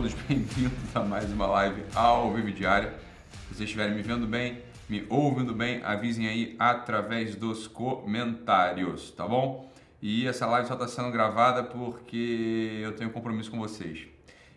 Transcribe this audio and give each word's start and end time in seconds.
Todos 0.00 0.14
bem-vindos 0.26 0.96
a 0.96 1.00
mais 1.00 1.30
uma 1.30 1.46
live 1.46 1.82
ao 1.94 2.32
vivo 2.32 2.50
diária. 2.50 2.94
Se 3.32 3.48
vocês 3.48 3.68
estiverem 3.68 3.94
me 3.94 4.00
vendo 4.00 4.26
bem, 4.26 4.62
me 4.88 5.04
ouvindo 5.10 5.52
bem, 5.52 5.82
avisem 5.84 6.26
aí 6.26 6.56
através 6.58 7.36
dos 7.36 7.66
comentários, 7.66 9.10
tá 9.10 9.28
bom? 9.28 9.70
E 10.00 10.26
essa 10.26 10.46
live 10.46 10.66
só 10.66 10.72
está 10.72 10.88
sendo 10.88 11.10
gravada 11.10 11.62
porque 11.64 12.80
eu 12.82 12.92
tenho 12.92 13.10
compromisso 13.10 13.50
com 13.50 13.58
vocês. 13.58 14.06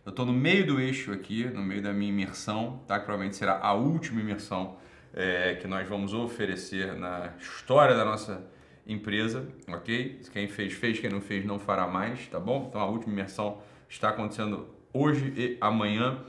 Eu 0.06 0.12
estou 0.12 0.26
no 0.26 0.32
meio 0.32 0.66
do 0.66 0.80
eixo 0.80 1.12
aqui, 1.12 1.44
no 1.44 1.62
meio 1.62 1.82
da 1.82 1.92
minha 1.92 2.10
imersão, 2.10 2.80
tá? 2.88 2.98
Que 2.98 3.04
provavelmente 3.04 3.36
será 3.36 3.60
a 3.60 3.74
última 3.74 4.22
imersão 4.22 4.78
é, 5.14 5.56
que 5.56 5.68
nós 5.68 5.86
vamos 5.90 6.14
oferecer 6.14 6.94
na 6.94 7.34
história 7.38 7.98
da 7.98 8.06
nossa 8.06 8.42
empresa, 8.88 9.46
ok? 9.68 10.22
Quem 10.32 10.48
fez, 10.48 10.72
fez, 10.72 11.00
quem 11.02 11.10
não 11.10 11.20
fez, 11.20 11.44
não 11.44 11.60
fará 11.60 11.86
mais, 11.86 12.28
tá 12.28 12.40
bom? 12.40 12.68
Então 12.70 12.80
a 12.80 12.86
última 12.86 13.12
imersão 13.12 13.58
está 13.90 14.08
acontecendo 14.08 14.82
hoje 14.94 15.34
e 15.36 15.58
amanhã. 15.60 16.20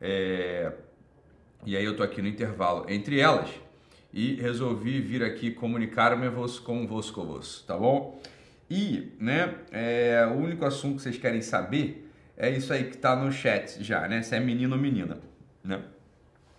É... 0.00 0.72
E 1.66 1.76
aí 1.76 1.84
eu 1.84 1.94
tô 1.94 2.02
aqui 2.02 2.22
no 2.22 2.28
intervalo 2.28 2.86
entre 2.88 3.20
elas 3.20 3.50
e 4.12 4.34
resolvi 4.34 5.00
vir 5.00 5.22
aqui 5.22 5.50
comunicar-me 5.50 6.28
convosco, 6.64 7.64
tá 7.66 7.76
bom? 7.76 8.20
E, 8.68 9.12
né, 9.18 9.54
é, 9.72 10.26
o 10.32 10.38
único 10.38 10.64
assunto 10.64 10.96
que 10.96 11.02
vocês 11.02 11.18
querem 11.18 11.42
saber 11.42 12.08
é 12.36 12.48
isso 12.50 12.72
aí 12.72 12.84
que 12.84 12.96
tá 12.96 13.14
no 13.14 13.30
chat 13.30 13.82
já, 13.82 14.08
né? 14.08 14.22
Se 14.22 14.34
é 14.34 14.40
menino 14.40 14.74
ou 14.74 14.80
menina, 14.80 15.18
né? 15.62 15.82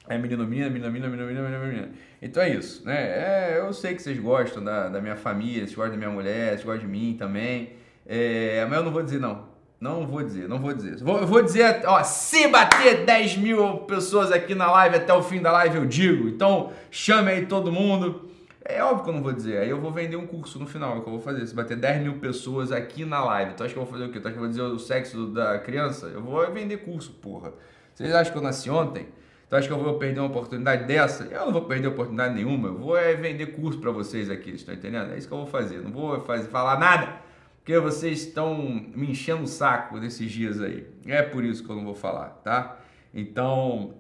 É 0.08 0.17
menino, 0.17 0.45
menina, 0.45 0.69
menina, 0.69 0.89
menina, 0.92 1.09
menina, 1.09 1.25
menina, 1.25 1.50
menina, 1.50 1.66
menina. 1.66 1.89
Então 2.22 2.44
é 2.44 2.50
isso, 2.50 2.86
né? 2.86 3.02
É, 3.02 3.59
eu 3.59 3.72
sei 3.73 3.95
que 3.95 4.02
vocês 4.02 4.19
gostam 4.19 4.64
da, 4.64 4.89
da 4.89 5.02
minha 5.02 5.16
família, 5.16 5.62
vocês 5.62 5.73
gostam 5.73 5.94
da 5.94 5.97
minha 5.97 6.09
mulher, 6.09 6.50
vocês 6.50 6.64
gostam 6.64 6.86
de 6.86 6.92
mim 6.92 7.16
também. 7.17 7.73
É, 8.06 8.66
mas 8.69 8.78
eu 8.78 8.84
não 8.84 8.92
vou 8.92 9.02
dizer 9.02 9.19
não. 9.19 9.50
Não 9.82 10.06
vou 10.06 10.22
dizer, 10.22 10.48
não 10.48 10.60
vou 10.60 10.74
dizer. 10.74 10.98
Vou, 10.98 11.18
eu 11.18 11.26
vou 11.26 11.42
dizer, 11.42 11.82
ó, 11.88 12.04
se 12.04 12.48
bater 12.48 13.04
10 13.04 13.38
mil 13.38 13.78
pessoas 13.80 14.32
aqui 14.32 14.54
na 14.54 14.72
live 14.72 14.98
até 14.98 15.12
o 15.12 15.24
fim 15.24 15.42
da 15.42 15.52
live, 15.52 15.78
eu 15.78 15.86
digo. 15.88 16.30
Então, 16.30 16.72
chame 16.92 17.32
aí 17.32 17.48
todo 17.48 17.72
mundo. 17.72 18.30
É 18.64 18.84
óbvio 18.84 19.04
que 19.04 19.09
eu 19.09 19.14
não 19.16 19.24
vou 19.24 19.34
dizer. 19.34 19.58
Aí 19.58 19.72
eu 19.72 19.82
vou 19.82 19.92
vender 19.92 20.18
um 20.18 20.28
curso 20.28 20.59
no 20.59 20.68
final, 20.68 20.98
é 20.98 21.00
o 21.00 21.02
que 21.02 21.08
eu 21.08 21.14
vou 21.14 21.20
fazer. 21.20 21.48
Se 21.48 21.56
bater 21.56 21.76
10 21.76 22.04
mil 22.04 22.20
pessoas 22.20 22.72
aqui 22.72 23.04
na 23.04 23.26
live, 23.26 23.56
tu 23.56 23.64
acha 23.64 23.74
que 23.74 23.80
eu 23.80 23.84
vou 23.84 23.92
fazer 23.92 24.06
o 24.06 24.12
quê? 24.12 24.20
Tu 24.20 24.28
acha 24.28 24.34
que 24.34 24.38
eu 24.38 24.44
vou 24.44 24.50
dizer 24.50 24.62
o 24.62 24.78
sexo 24.78 25.26
da 25.26 25.58
criança? 25.58 26.06
Eu 26.14 26.22
vou 26.22 26.48
vender 26.52 26.78
curso, 26.78 27.12
porra. 27.14 27.52
Vocês 27.96 28.14
acham 28.14 28.32
que 28.32 28.38
eu 28.38 28.44
nasci 28.44 28.70
ontem? 28.70 29.08
Tu 29.50 29.56
acha 29.56 29.68
que 29.68 29.74
eu 29.74 29.80
vou 29.80 29.96
perder 29.96 30.20
uma 30.20 30.30
oportunidade 30.30 30.86
dessa? 30.86 31.24
Eu 31.24 31.48
não 31.48 31.52
vou 31.52 31.64
perder 31.64 31.88
oportunidade 31.88 32.36
nenhuma. 32.36 32.68
Eu 32.68 32.78
vou 32.78 32.96
é 32.96 33.16
vender 33.16 33.48
curso 33.48 33.80
para 33.80 33.90
vocês 33.90 34.30
aqui, 34.30 34.52
estão 34.52 34.76
entendendo? 34.76 35.12
É 35.12 35.18
isso 35.18 35.28
que 35.28 35.34
eu 35.34 35.40
vou 35.40 35.48
fazer. 35.48 35.80
Não 35.80 35.92
vou 35.92 36.22
fazer, 36.22 36.48
falar 36.50 36.80
nada, 36.80 37.16
porque 37.62 37.78
vocês 37.78 38.23
estão 38.23 38.58
me 38.58 39.12
enchendo 39.12 39.44
o 39.44 39.48
saco 39.48 39.98
nesses 39.98 40.31
dias 40.31 40.59
aí. 40.59 40.88
É 41.06 41.22
por 41.22 41.44
isso 41.44 41.64
que 41.64 41.70
eu 41.70 41.76
não 41.76 41.86
vou 41.86 41.94
falar, 41.94 42.30
tá? 42.44 42.80
Então, 43.14 43.94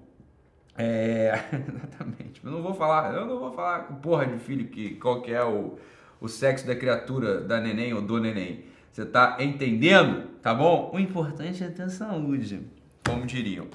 é, 0.75 1.39
exatamente. 1.53 2.41
Eu 2.43 2.51
não 2.51 2.63
vou 2.63 2.73
falar, 2.73 3.13
eu 3.13 3.25
não 3.27 3.39
vou 3.39 3.53
falar 3.53 3.83
porra 4.01 4.25
de 4.25 4.39
filho 4.39 4.65
que 4.65 4.95
qual 4.95 5.21
que 5.21 5.31
é 5.31 5.43
o, 5.43 5.77
o 6.19 6.27
sexo 6.27 6.65
da 6.65 6.75
criatura 6.75 7.39
da 7.39 7.61
neném 7.61 7.93
ou 7.93 8.01
do 8.01 8.19
neném. 8.19 8.65
Você 8.91 9.05
tá 9.05 9.37
entendendo? 9.39 10.23
Tá 10.41 10.55
bom? 10.55 10.89
O 10.91 10.99
importante 10.99 11.63
é 11.63 11.67
ter 11.67 11.89
saúde, 11.91 12.61
como 13.05 13.27
diriam. 13.27 13.67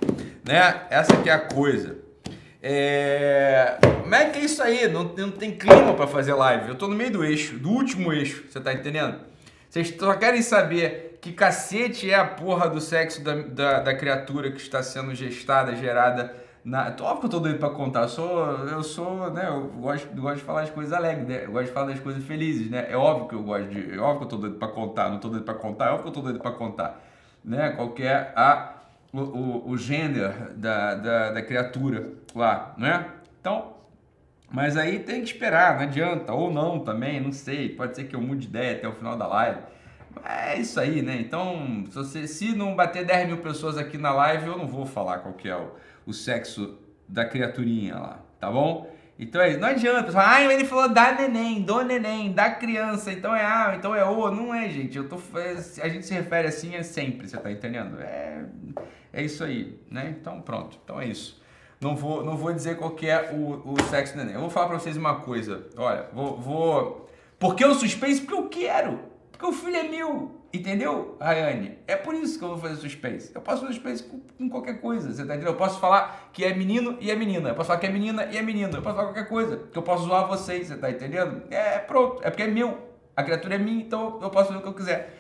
Né? 0.45 0.85
Essa 0.91 1.17
que 1.23 1.31
é 1.31 1.33
a 1.33 1.39
coisa. 1.39 1.97
É... 2.61 3.79
Como 4.03 4.15
é 4.15 4.31
que 4.31 4.41
é 4.41 4.45
isso 4.45 4.61
aí? 4.61 4.89
Não, 4.89 5.05
não 5.05 5.31
tem 5.31 5.57
clima 5.57 5.95
para 5.95 6.09
fazer 6.09 6.35
live. 6.35 6.71
Eu 6.71 6.75
tô 6.75 6.89
no 6.89 6.97
meio 6.97 7.13
do 7.13 7.25
eixo, 7.25 7.57
do 7.57 7.71
último 7.71 8.13
eixo, 8.13 8.45
você 8.51 8.61
tá 8.61 8.73
entendendo? 8.75 9.36
Vocês 9.77 9.95
só 9.99 10.15
querem 10.15 10.41
saber 10.41 11.19
que 11.21 11.35
cacete 11.35 12.11
é 12.11 12.15
a 12.15 12.25
porra 12.25 12.67
do 12.67 12.81
sexo 12.81 13.23
da, 13.23 13.35
da, 13.35 13.81
da 13.81 13.95
criatura 13.95 14.51
que 14.51 14.57
está 14.57 14.83
sendo 14.83 15.15
gestada, 15.15 15.77
gerada 15.77 16.35
na, 16.65 16.97
óbvio 16.99 17.21
que 17.21 17.27
eu 17.27 17.31
tô 17.31 17.41
doido 17.41 17.59
pra 17.59 17.69
contar, 17.69 18.05
eu 18.05 18.09
sou, 18.09 18.47
eu 18.69 18.83
sou, 18.83 19.31
né, 19.31 19.47
eu 19.49 19.69
gosto, 19.79 20.09
gosto 20.19 20.39
de 20.39 20.45
falar 20.45 20.63
as 20.63 20.71
coisas 20.71 20.95
alegres, 20.95 21.29
né, 21.29 21.45
eu 21.45 21.53
gosto 21.53 21.67
de 21.67 21.73
falar 21.73 21.89
das 21.89 22.01
coisas 22.01 22.25
felizes, 22.25 22.71
né, 22.71 22.87
é 22.89 22.97
óbvio 22.97 23.29
que 23.29 23.35
eu 23.35 23.43
gosto 23.43 23.69
de, 23.69 23.95
é 23.95 23.99
óbvio 23.99 24.21
que 24.21 24.25
eu 24.25 24.29
tô 24.31 24.37
doido 24.39 24.57
pra 24.57 24.69
contar, 24.69 25.11
não 25.11 25.19
tô 25.19 25.29
doido 25.29 25.45
pra 25.45 25.55
contar, 25.55 25.85
é 25.85 25.89
óbvio 25.91 26.05
que 26.05 26.09
eu 26.09 26.15
tô 26.15 26.21
doido 26.23 26.41
pra 26.41 26.53
contar, 26.53 27.03
né, 27.45 27.73
qualquer 27.73 28.33
a, 28.35 28.77
o, 29.13 29.21
o, 29.21 29.71
o 29.73 29.77
gênero 29.77 30.33
da, 30.57 30.95
da, 30.95 31.33
da 31.33 31.43
criatura 31.43 32.15
lá, 32.35 32.75
né, 32.79 33.11
então, 33.39 33.76
mas 34.51 34.77
aí 34.77 35.01
tem 35.01 35.23
que 35.23 35.33
esperar, 35.33 35.77
não 35.77 35.83
adianta, 35.83 36.33
ou 36.33 36.53
não 36.53 36.81
também, 36.81 37.21
não 37.21 37.33
sei, 37.33 37.69
pode 37.69 37.97
ser 37.97 38.05
que 38.05 38.15
eu 38.15 38.21
mude 38.21 38.43
de 38.43 38.49
ideia 38.49 38.77
até 38.77 38.89
o 38.89 38.93
final 38.93 39.17
da 39.17 39.27
live, 39.27 39.59
é 40.25 40.59
isso 40.59 40.81
aí, 40.81 41.03
né? 41.03 41.19
Então, 41.21 41.85
se, 41.89 41.95
você, 41.95 42.27
se 42.27 42.55
não 42.55 42.75
bater 42.75 43.05
10 43.05 43.29
mil 43.29 43.39
pessoas 43.39 43.77
aqui 43.77 43.99
na 43.99 44.13
live, 44.13 44.47
eu 44.47 44.57
não 44.57 44.67
vou 44.67 44.87
falar 44.87 45.19
qual 45.19 45.35
que 45.35 45.49
é 45.49 45.57
o, 45.57 45.73
o 46.07 46.13
sexo 46.13 46.79
da 47.09 47.25
criaturinha 47.25 47.97
lá, 47.97 48.21
tá 48.41 48.51
bom? 48.51 48.91
Então 49.19 49.41
é 49.41 49.51
isso. 49.51 49.61
Não 49.61 49.69
adianta. 49.69 50.13
Ah, 50.15 50.43
ele 50.43 50.65
falou 50.65 50.89
da 50.89 51.13
neném, 51.13 51.63
do 51.63 51.83
neném, 51.83 52.33
da 52.33 52.51
criança. 52.51 53.13
Então 53.13 53.35
é 53.35 53.45
ah, 53.45 53.75
então 53.77 53.95
é 53.95 54.05
o. 54.05 54.31
Não 54.31 54.55
é, 54.55 54.69
gente. 54.69 54.97
Eu 54.97 55.09
tô, 55.09 55.19
a 55.83 55.89
gente 55.89 56.07
se 56.07 56.13
refere 56.13 56.49
assim 56.49 56.75
é 56.75 56.83
sempre, 56.83 57.27
você 57.27 57.37
tá 57.39 57.51
entendendo? 57.51 57.99
É, 58.01 58.45
é 59.13 59.23
isso 59.23 59.43
aí, 59.43 59.79
né? 59.91 60.15
Então 60.21 60.41
pronto. 60.43 60.79
Então 60.85 61.01
é 61.01 61.07
isso. 61.07 61.43
Não 61.81 61.95
vou, 61.95 62.25
não 62.25 62.37
vou 62.37 62.53
dizer 62.53 62.77
qual 62.77 62.95
é 63.03 63.33
o, 63.33 63.73
o 63.73 63.83
sexo 63.91 64.15
do 64.15 64.19
neném. 64.19 64.35
Eu 64.35 64.41
vou 64.41 64.51
falar 64.51 64.69
pra 64.69 64.79
vocês 64.79 64.97
uma 64.97 65.17
coisa. 65.21 65.67
Olha, 65.77 66.09
vou. 66.13 66.39
vou... 66.39 67.11
Por 67.39 67.55
que 67.55 67.65
o 67.65 67.75
suspense? 67.75 68.23
Porque 68.23 68.35
eu 68.35 68.49
quero. 68.49 69.01
Porque 69.31 69.45
o 69.45 69.53
filho 69.53 69.77
é 69.77 69.83
meu. 69.83 70.37
Entendeu, 70.53 71.19
Rayane? 71.21 71.79
É 71.87 71.97
por 71.97 72.15
isso 72.15 72.39
que 72.39 72.45
eu 72.45 72.49
vou 72.49 72.59
fazer 72.59 72.77
suspense. 72.77 73.31
Eu 73.35 73.43
posso 73.43 73.61
fazer 73.61 73.75
suspense 73.75 74.03
com, 74.05 74.21
com, 74.21 74.49
qualquer 74.49 74.81
coisa, 74.81 75.13
você 75.13 75.19
tá 75.19 75.35
entendendo? 75.35 75.49
Eu 75.49 75.57
posso 75.57 75.79
falar 75.79 76.31
que 76.33 76.45
é 76.45 76.55
menino 76.55 76.97
e 76.99 77.11
é 77.11 77.15
menina. 77.15 77.51
Eu 77.51 77.55
posso 77.55 77.67
falar 77.67 77.79
que 77.79 77.87
é 77.87 77.91
menina 77.91 78.25
e 78.25 78.39
é 78.39 78.43
menino. 78.43 78.75
Eu 78.75 78.83
posso 78.83 78.97
falar 78.97 79.09
qualquer 79.09 79.29
coisa. 79.29 79.59
Que 79.71 79.77
eu 79.77 79.83
posso 79.83 80.05
zoar 80.05 80.27
vocês, 80.27 80.69
você 80.69 80.77
tá 80.77 80.91
entendendo? 80.91 81.43
É 81.51 81.79
pronto. 81.79 82.23
É 82.23 82.31
porque 82.31 82.45
é 82.45 82.47
meu. 82.47 82.79
A 83.15 83.23
criatura 83.23 83.57
é 83.57 83.59
minha, 83.59 83.83
então 83.83 84.19
eu 84.23 84.31
posso 84.31 84.49
fazer 84.49 84.59
o 84.59 84.63
que 84.63 84.69
eu 84.69 84.75
quiser. 84.75 85.19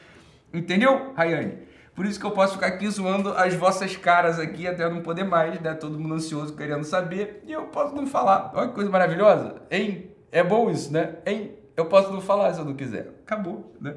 Entendeu, 0.54 1.12
Rayane? 1.14 1.58
Por 1.96 2.04
isso 2.04 2.20
que 2.20 2.26
eu 2.26 2.30
posso 2.30 2.52
ficar 2.52 2.66
aqui 2.66 2.88
zoando 2.90 3.30
as 3.30 3.54
vossas 3.54 3.96
caras 3.96 4.38
aqui 4.38 4.68
até 4.68 4.86
não 4.86 5.00
poder 5.00 5.24
mais, 5.24 5.58
né? 5.62 5.72
Todo 5.72 5.98
mundo 5.98 6.12
ansioso 6.12 6.54
querendo 6.54 6.84
saber. 6.84 7.42
E 7.46 7.52
eu 7.52 7.62
posso 7.68 7.96
não 7.96 8.06
falar. 8.06 8.52
Olha 8.54 8.68
que 8.68 8.74
coisa 8.74 8.90
maravilhosa. 8.90 9.62
Hein? 9.70 10.10
É 10.30 10.42
bom 10.44 10.70
isso, 10.70 10.92
né? 10.92 11.16
Hein? 11.24 11.52
Eu 11.74 11.86
posso 11.86 12.12
não 12.12 12.20
falar 12.20 12.52
se 12.52 12.60
eu 12.60 12.66
não 12.66 12.74
quiser. 12.74 13.14
Acabou, 13.24 13.74
né? 13.80 13.94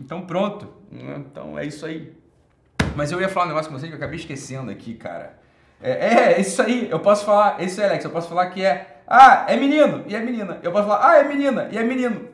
Então 0.00 0.22
pronto. 0.22 0.68
Né? 0.90 1.22
Então 1.30 1.56
é 1.56 1.64
isso 1.64 1.86
aí. 1.86 2.12
Mas 2.96 3.12
eu 3.12 3.20
ia 3.20 3.28
falar 3.28 3.46
um 3.46 3.48
negócio 3.50 3.70
com 3.70 3.78
vocês 3.78 3.88
que 3.88 3.94
eu 3.94 3.98
acabei 3.98 4.18
esquecendo 4.18 4.72
aqui, 4.72 4.94
cara. 4.94 5.38
É, 5.80 5.90
é, 5.92 6.32
é 6.32 6.40
isso 6.40 6.60
aí. 6.60 6.90
Eu 6.90 6.98
posso 6.98 7.24
falar, 7.24 7.56
é 7.60 7.84
Alex, 7.84 8.04
eu 8.04 8.10
posso 8.10 8.28
falar 8.28 8.46
que 8.46 8.64
é, 8.64 9.02
ah, 9.06 9.46
é 9.48 9.56
menino 9.56 10.02
e 10.08 10.16
é 10.16 10.20
menina. 10.20 10.58
Eu 10.60 10.72
posso 10.72 10.88
falar, 10.88 11.08
ah, 11.08 11.18
é 11.18 11.22
menina 11.22 11.68
e 11.70 11.78
é 11.78 11.84
menino. 11.84 12.30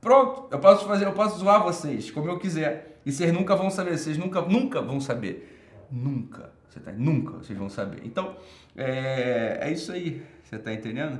Pronto. 0.00 0.46
Eu 0.50 0.58
posso 0.58 0.86
fazer, 0.86 1.04
eu 1.04 1.12
posso 1.12 1.38
zoar 1.38 1.62
vocês 1.62 2.10
como 2.10 2.30
eu 2.30 2.38
quiser. 2.38 2.97
E 3.08 3.12
vocês 3.12 3.32
nunca 3.32 3.56
vão 3.56 3.70
saber, 3.70 3.96
vocês 3.96 4.18
nunca, 4.18 4.42
nunca 4.42 4.82
vão 4.82 5.00
saber. 5.00 5.86
Nunca. 5.90 6.52
Você 6.68 6.78
tá, 6.78 6.92
nunca 6.92 7.38
vocês 7.38 7.58
vão 7.58 7.70
saber. 7.70 8.02
Então, 8.04 8.36
é, 8.76 9.60
é 9.62 9.72
isso 9.72 9.90
aí. 9.90 10.22
Você 10.44 10.58
tá 10.58 10.74
entendendo? 10.74 11.18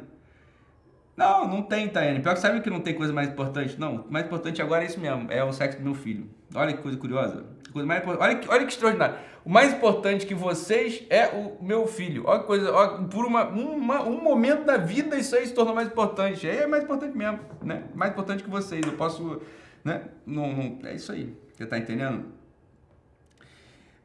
Não, 1.17 1.49
não 1.49 1.63
tem, 1.63 1.89
Tayane. 1.89 2.21
Pior 2.21 2.35
que 2.35 2.41
sabe 2.41 2.61
que 2.61 2.69
não 2.69 2.81
tem 2.81 2.93
coisa 2.93 3.11
mais 3.11 3.31
importante? 3.31 3.81
Não, 3.81 4.03
o 4.03 4.13
mais 4.13 4.27
importante 4.27 4.61
agora 4.61 4.85
é 4.85 4.87
isso 4.87 5.01
mesmo, 5.01 5.33
é 5.33 5.43
o 5.43 5.51
sexo 5.51 5.79
do 5.79 5.85
meu 5.85 5.95
filho. 5.95 6.29
Olha 6.55 6.75
que 6.75 6.83
coisa 6.83 6.99
curiosa. 6.99 7.47
Coisa 7.73 7.89
mais, 7.89 8.07
olha, 8.07 8.37
que, 8.37 8.47
olha 8.51 8.67
que 8.67 8.73
extraordinário. 8.73 9.17
O 9.43 9.49
mais 9.49 9.73
importante 9.73 10.27
que 10.27 10.35
vocês 10.35 11.07
é 11.09 11.29
o 11.29 11.57
meu 11.65 11.87
filho. 11.87 12.25
Olha 12.27 12.41
que 12.41 12.47
coisa, 12.47 12.71
olha, 12.71 13.03
por 13.05 13.25
uma, 13.25 13.49
uma, 13.49 14.03
um 14.03 14.23
momento 14.23 14.67
da 14.67 14.77
vida 14.77 15.17
isso 15.17 15.35
aí 15.35 15.47
se 15.47 15.55
tornou 15.55 15.75
mais 15.75 15.89
importante. 15.89 16.47
É 16.47 16.67
mais 16.67 16.85
importante 16.85 17.17
mesmo, 17.17 17.41
né? 17.63 17.85
Mais 17.95 18.13
importante 18.13 18.45
que 18.45 18.51
vocês. 18.51 18.85
Eu 18.87 18.93
posso, 18.93 19.41
né? 19.85 20.03
Não, 20.27 20.53
não 20.53 20.79
é 20.85 20.95
isso 20.95 21.13
aí. 21.13 21.35
Você 21.55 21.67
tá 21.67 21.79
entendendo? 21.79 22.39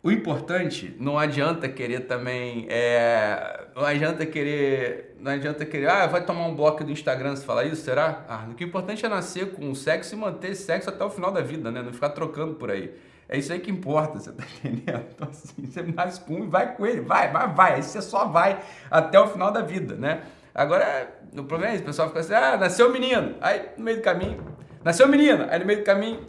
O 0.01 0.11
importante, 0.11 0.93
não 0.99 1.17
adianta 1.17 1.69
querer 1.69 2.01
também, 2.01 2.67
é, 2.69 3.67
não 3.73 3.85
adianta 3.85 4.25
querer, 4.25 5.15
não 5.17 5.31
adianta 5.31 5.65
querer, 5.65 5.89
ah, 5.89 6.07
vai 6.07 6.25
tomar 6.25 6.45
um 6.45 6.53
bloco 6.53 6.83
do 6.83 6.91
Instagram 6.91 7.37
se 7.37 7.45
falar 7.45 7.63
isso, 7.63 7.83
será? 7.83 8.25
Ah, 8.27 8.45
o 8.51 8.53
que 8.53 8.65
é 8.65 8.67
importante 8.67 9.05
é 9.05 9.07
nascer 9.07 9.53
com 9.53 9.71
o 9.71 9.73
sexo 9.73 10.13
e 10.13 10.17
manter 10.17 10.55
sexo 10.55 10.89
até 10.89 11.05
o 11.05 11.09
final 11.09 11.31
da 11.31 11.39
vida, 11.39 11.71
né? 11.71 11.81
Não 11.81 11.93
ficar 11.93 12.09
trocando 12.09 12.55
por 12.55 12.69
aí. 12.69 12.93
É 13.29 13.37
isso 13.37 13.53
aí 13.53 13.59
que 13.59 13.71
importa, 13.71 14.19
você 14.19 14.33
tá 14.33 14.43
entendendo? 14.59 15.05
Então 15.15 15.29
assim, 15.29 15.65
você 15.65 15.81
nasce 15.81 16.19
com 16.19 16.35
um 16.35 16.43
e 16.43 16.47
vai 16.47 16.75
com 16.75 16.85
ele, 16.85 16.99
vai, 16.99 17.31
vai, 17.31 17.47
vai. 17.53 17.73
Aí 17.75 17.83
você 17.83 18.01
só 18.01 18.25
vai 18.25 18.61
até 18.91 19.17
o 19.17 19.27
final 19.27 19.53
da 19.53 19.61
vida, 19.61 19.95
né? 19.95 20.23
Agora, 20.53 21.09
o 21.31 21.45
problema 21.45 21.71
é 21.71 21.75
isso, 21.75 21.83
o 21.83 21.87
pessoal 21.87 22.09
fica 22.09 22.19
assim, 22.19 22.33
ah, 22.33 22.57
nasceu 22.57 22.91
menino, 22.91 23.35
aí 23.39 23.69
no 23.77 23.85
meio 23.85 23.97
do 23.97 24.03
caminho, 24.03 24.52
nasceu 24.83 25.07
menina, 25.07 25.47
aí 25.49 25.59
no 25.59 25.65
meio 25.65 25.79
do 25.79 25.85
caminho, 25.85 26.19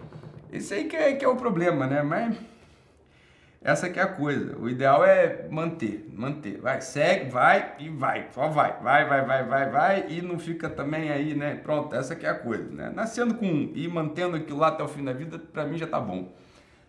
isso 0.53 0.73
aí 0.73 0.85
que 0.85 0.97
é, 0.97 1.15
que 1.15 1.25
é 1.25 1.29
o 1.29 1.37
problema, 1.37 1.87
né? 1.87 2.03
Mas 2.03 2.37
essa 3.65 3.89
que 3.89 3.99
é 3.99 4.03
a 4.03 4.07
coisa. 4.07 4.59
O 4.59 4.69
ideal 4.69 5.03
é 5.03 5.49
manter, 5.51 6.07
manter. 6.13 6.61
Vai, 6.61 6.83
segue, 6.83 7.31
vai 7.31 7.73
e 7.79 7.89
vai. 7.89 8.27
Só 8.31 8.47
vai. 8.49 8.77
Vai, 8.83 9.07
vai, 9.07 9.25
vai, 9.25 9.45
vai, 9.45 9.71
vai. 9.71 10.05
E 10.11 10.21
não 10.21 10.39
fica 10.39 10.69
também 10.69 11.11
aí, 11.11 11.35
né? 11.35 11.55
Pronto, 11.55 11.97
essa 11.97 12.15
que 12.15 12.27
é 12.27 12.29
a 12.29 12.35
coisa, 12.35 12.71
né? 12.71 12.93
Nascendo 12.95 13.35
com 13.35 13.47
um 13.47 13.73
e 13.75 13.89
mantendo 13.89 14.37
aquilo 14.37 14.59
lá 14.59 14.69
até 14.69 14.83
o 14.83 14.89
fim 14.89 15.03
da 15.03 15.15
vida, 15.15 15.39
para 15.39 15.65
mim 15.65 15.79
já 15.79 15.87
tá 15.87 15.99
bom. 15.99 16.31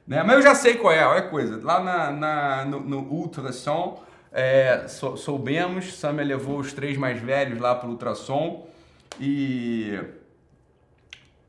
Né? 0.05 0.21
Mas 0.21 0.35
eu 0.35 0.41
já 0.41 0.53
sei 0.53 0.75
qual 0.75 0.93
é, 0.93 1.05
olha 1.05 1.19
a 1.19 1.29
coisa. 1.29 1.59
Lá 1.63 1.81
na, 1.81 2.11
na 2.11 2.65
no, 2.65 2.81
no 2.81 2.99
ultrassom, 3.09 4.03
é, 4.31 4.85
sou, 4.89 5.15
soubemos, 5.15 5.97
Samia 5.97 6.25
levou 6.25 6.59
os 6.59 6.73
três 6.73 6.97
mais 6.97 7.21
velhos 7.21 7.57
lá 7.57 7.73
para 7.73 7.87
o 7.87 7.91
ultrassom 7.91 8.67
e 9.17 9.97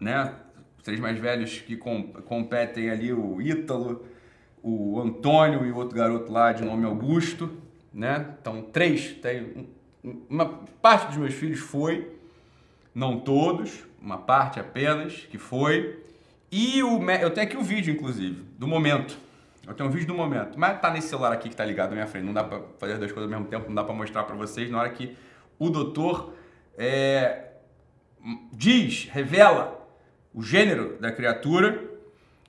né, 0.00 0.34
três 0.82 1.00
mais 1.00 1.18
velhos 1.18 1.58
que 1.58 1.76
com, 1.76 2.12
competem 2.12 2.90
ali, 2.90 3.12
o 3.12 3.40
Ítalo, 3.40 4.06
o 4.62 5.00
Antônio 5.00 5.66
e 5.66 5.72
outro 5.72 5.96
garoto 5.96 6.32
lá 6.32 6.52
de 6.52 6.64
nome 6.64 6.84
Augusto, 6.84 7.50
né? 7.92 8.34
Então, 8.40 8.62
três, 8.62 9.12
tem 9.14 9.68
uma 10.28 10.46
parte 10.80 11.08
dos 11.08 11.16
meus 11.16 11.34
filhos 11.34 11.58
foi, 11.58 12.12
não 12.94 13.18
todos, 13.18 13.84
uma 14.00 14.18
parte 14.18 14.60
apenas 14.60 15.14
que 15.30 15.38
foi. 15.38 16.02
E 16.50 16.82
o 16.82 17.02
eu 17.10 17.30
tenho 17.30 17.46
aqui 17.46 17.56
o 17.56 17.62
vídeo 17.62 17.92
inclusive 17.92 18.42
do 18.56 18.66
momento. 18.66 19.18
Eu 19.66 19.74
tenho 19.74 19.88
um 19.88 19.92
vídeo 19.92 20.06
do 20.06 20.14
momento, 20.14 20.56
mas 20.56 20.80
tá 20.80 20.90
nesse 20.90 21.08
celular 21.08 21.32
aqui 21.32 21.48
que 21.48 21.56
tá 21.56 21.64
ligado 21.64 21.88
na 21.88 21.96
minha 21.96 22.06
frente. 22.06 22.24
Não 22.24 22.32
dá 22.32 22.44
para 22.44 22.60
fazer 22.78 22.98
duas 22.98 23.10
coisas 23.10 23.30
ao 23.30 23.38
mesmo 23.38 23.50
tempo, 23.50 23.66
não 23.66 23.74
dá 23.74 23.82
para 23.82 23.94
mostrar 23.94 24.22
para 24.22 24.36
vocês 24.36 24.70
na 24.70 24.78
hora 24.78 24.90
que 24.90 25.16
o 25.58 25.68
doutor 25.68 26.32
é, 26.78 27.50
diz, 28.52 29.08
revela 29.10 29.75
o 30.36 30.42
gênero 30.42 30.98
da 31.00 31.10
criatura 31.10 31.82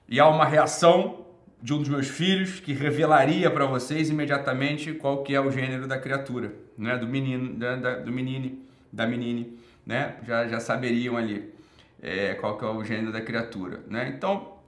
e 0.06 0.20
há 0.20 0.28
uma 0.28 0.44
reação 0.44 1.24
de 1.60 1.72
um 1.72 1.78
dos 1.78 1.88
meus 1.88 2.06
filhos 2.06 2.60
que 2.60 2.74
revelaria 2.74 3.50
para 3.50 3.64
vocês 3.64 4.10
imediatamente 4.10 4.92
qual 4.92 5.24
que 5.24 5.34
é 5.34 5.40
o 5.40 5.50
gênero 5.50 5.88
da 5.88 5.98
criatura, 5.98 6.52
né? 6.76 6.98
Do 6.98 7.08
menino, 7.08 7.54
da, 7.54 7.76
da 7.76 7.96
do 7.96 8.12
menine, 8.12 8.62
da 8.92 9.06
menine, 9.06 9.58
né? 9.86 10.16
Já, 10.26 10.46
já 10.46 10.60
saberiam 10.60 11.16
ali 11.16 11.50
é, 12.02 12.34
qual 12.34 12.58
que 12.58 12.64
é 12.64 12.68
o 12.68 12.84
gênero 12.84 13.10
da 13.10 13.22
criatura, 13.22 13.82
né? 13.88 14.12
Então, 14.14 14.58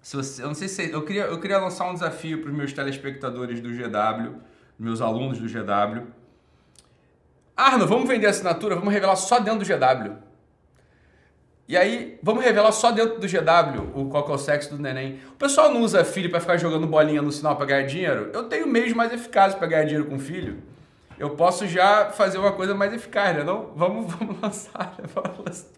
se 0.00 0.16
você, 0.16 0.40
eu 0.40 0.46
não 0.46 0.54
sei 0.54 0.68
se 0.68 0.90
eu 0.92 1.04
queria, 1.04 1.24
eu 1.24 1.40
queria 1.40 1.58
lançar 1.58 1.90
um 1.90 1.92
desafio 1.92 2.40
para 2.40 2.50
os 2.50 2.56
meus 2.56 2.72
telespectadores 2.72 3.60
do 3.60 3.68
GW, 3.70 4.36
meus 4.78 5.00
alunos 5.00 5.38
do 5.38 5.48
GW. 5.48 6.06
Arno, 7.56 7.84
vamos 7.84 8.08
vender 8.08 8.28
assinatura, 8.28 8.76
vamos 8.76 8.94
revelar 8.94 9.16
só 9.16 9.40
dentro 9.40 9.58
do 9.58 9.64
GW. 9.64 10.27
E 11.68 11.76
aí, 11.76 12.18
vamos 12.22 12.42
revelar 12.42 12.72
só 12.72 12.90
dentro 12.90 13.20
do 13.20 13.26
GW 13.26 13.90
o 13.94 14.08
qual 14.08 14.26
é 14.26 14.32
o 14.32 14.38
sexo 14.38 14.74
do 14.74 14.82
neném. 14.82 15.20
O 15.34 15.36
pessoal 15.36 15.70
não 15.70 15.82
usa 15.82 16.02
filho 16.02 16.30
para 16.30 16.40
ficar 16.40 16.56
jogando 16.56 16.86
bolinha 16.86 17.20
no 17.20 17.30
sinal 17.30 17.56
para 17.56 17.66
ganhar 17.66 17.82
dinheiro? 17.82 18.30
Eu 18.32 18.44
tenho 18.44 18.66
meios 18.66 18.94
mais 18.94 19.12
eficazes 19.12 19.54
para 19.54 19.66
ganhar 19.66 19.84
dinheiro 19.84 20.06
com 20.06 20.18
filho. 20.18 20.62
Eu 21.18 21.30
posso 21.30 21.66
já 21.66 22.06
fazer 22.06 22.38
uma 22.38 22.52
coisa 22.52 22.74
mais 22.74 22.94
eficaz, 22.94 23.36
né? 23.36 23.44
Não, 23.44 23.70
vamos, 23.76 24.10
vamos 24.16 24.40
lançar. 24.40 24.96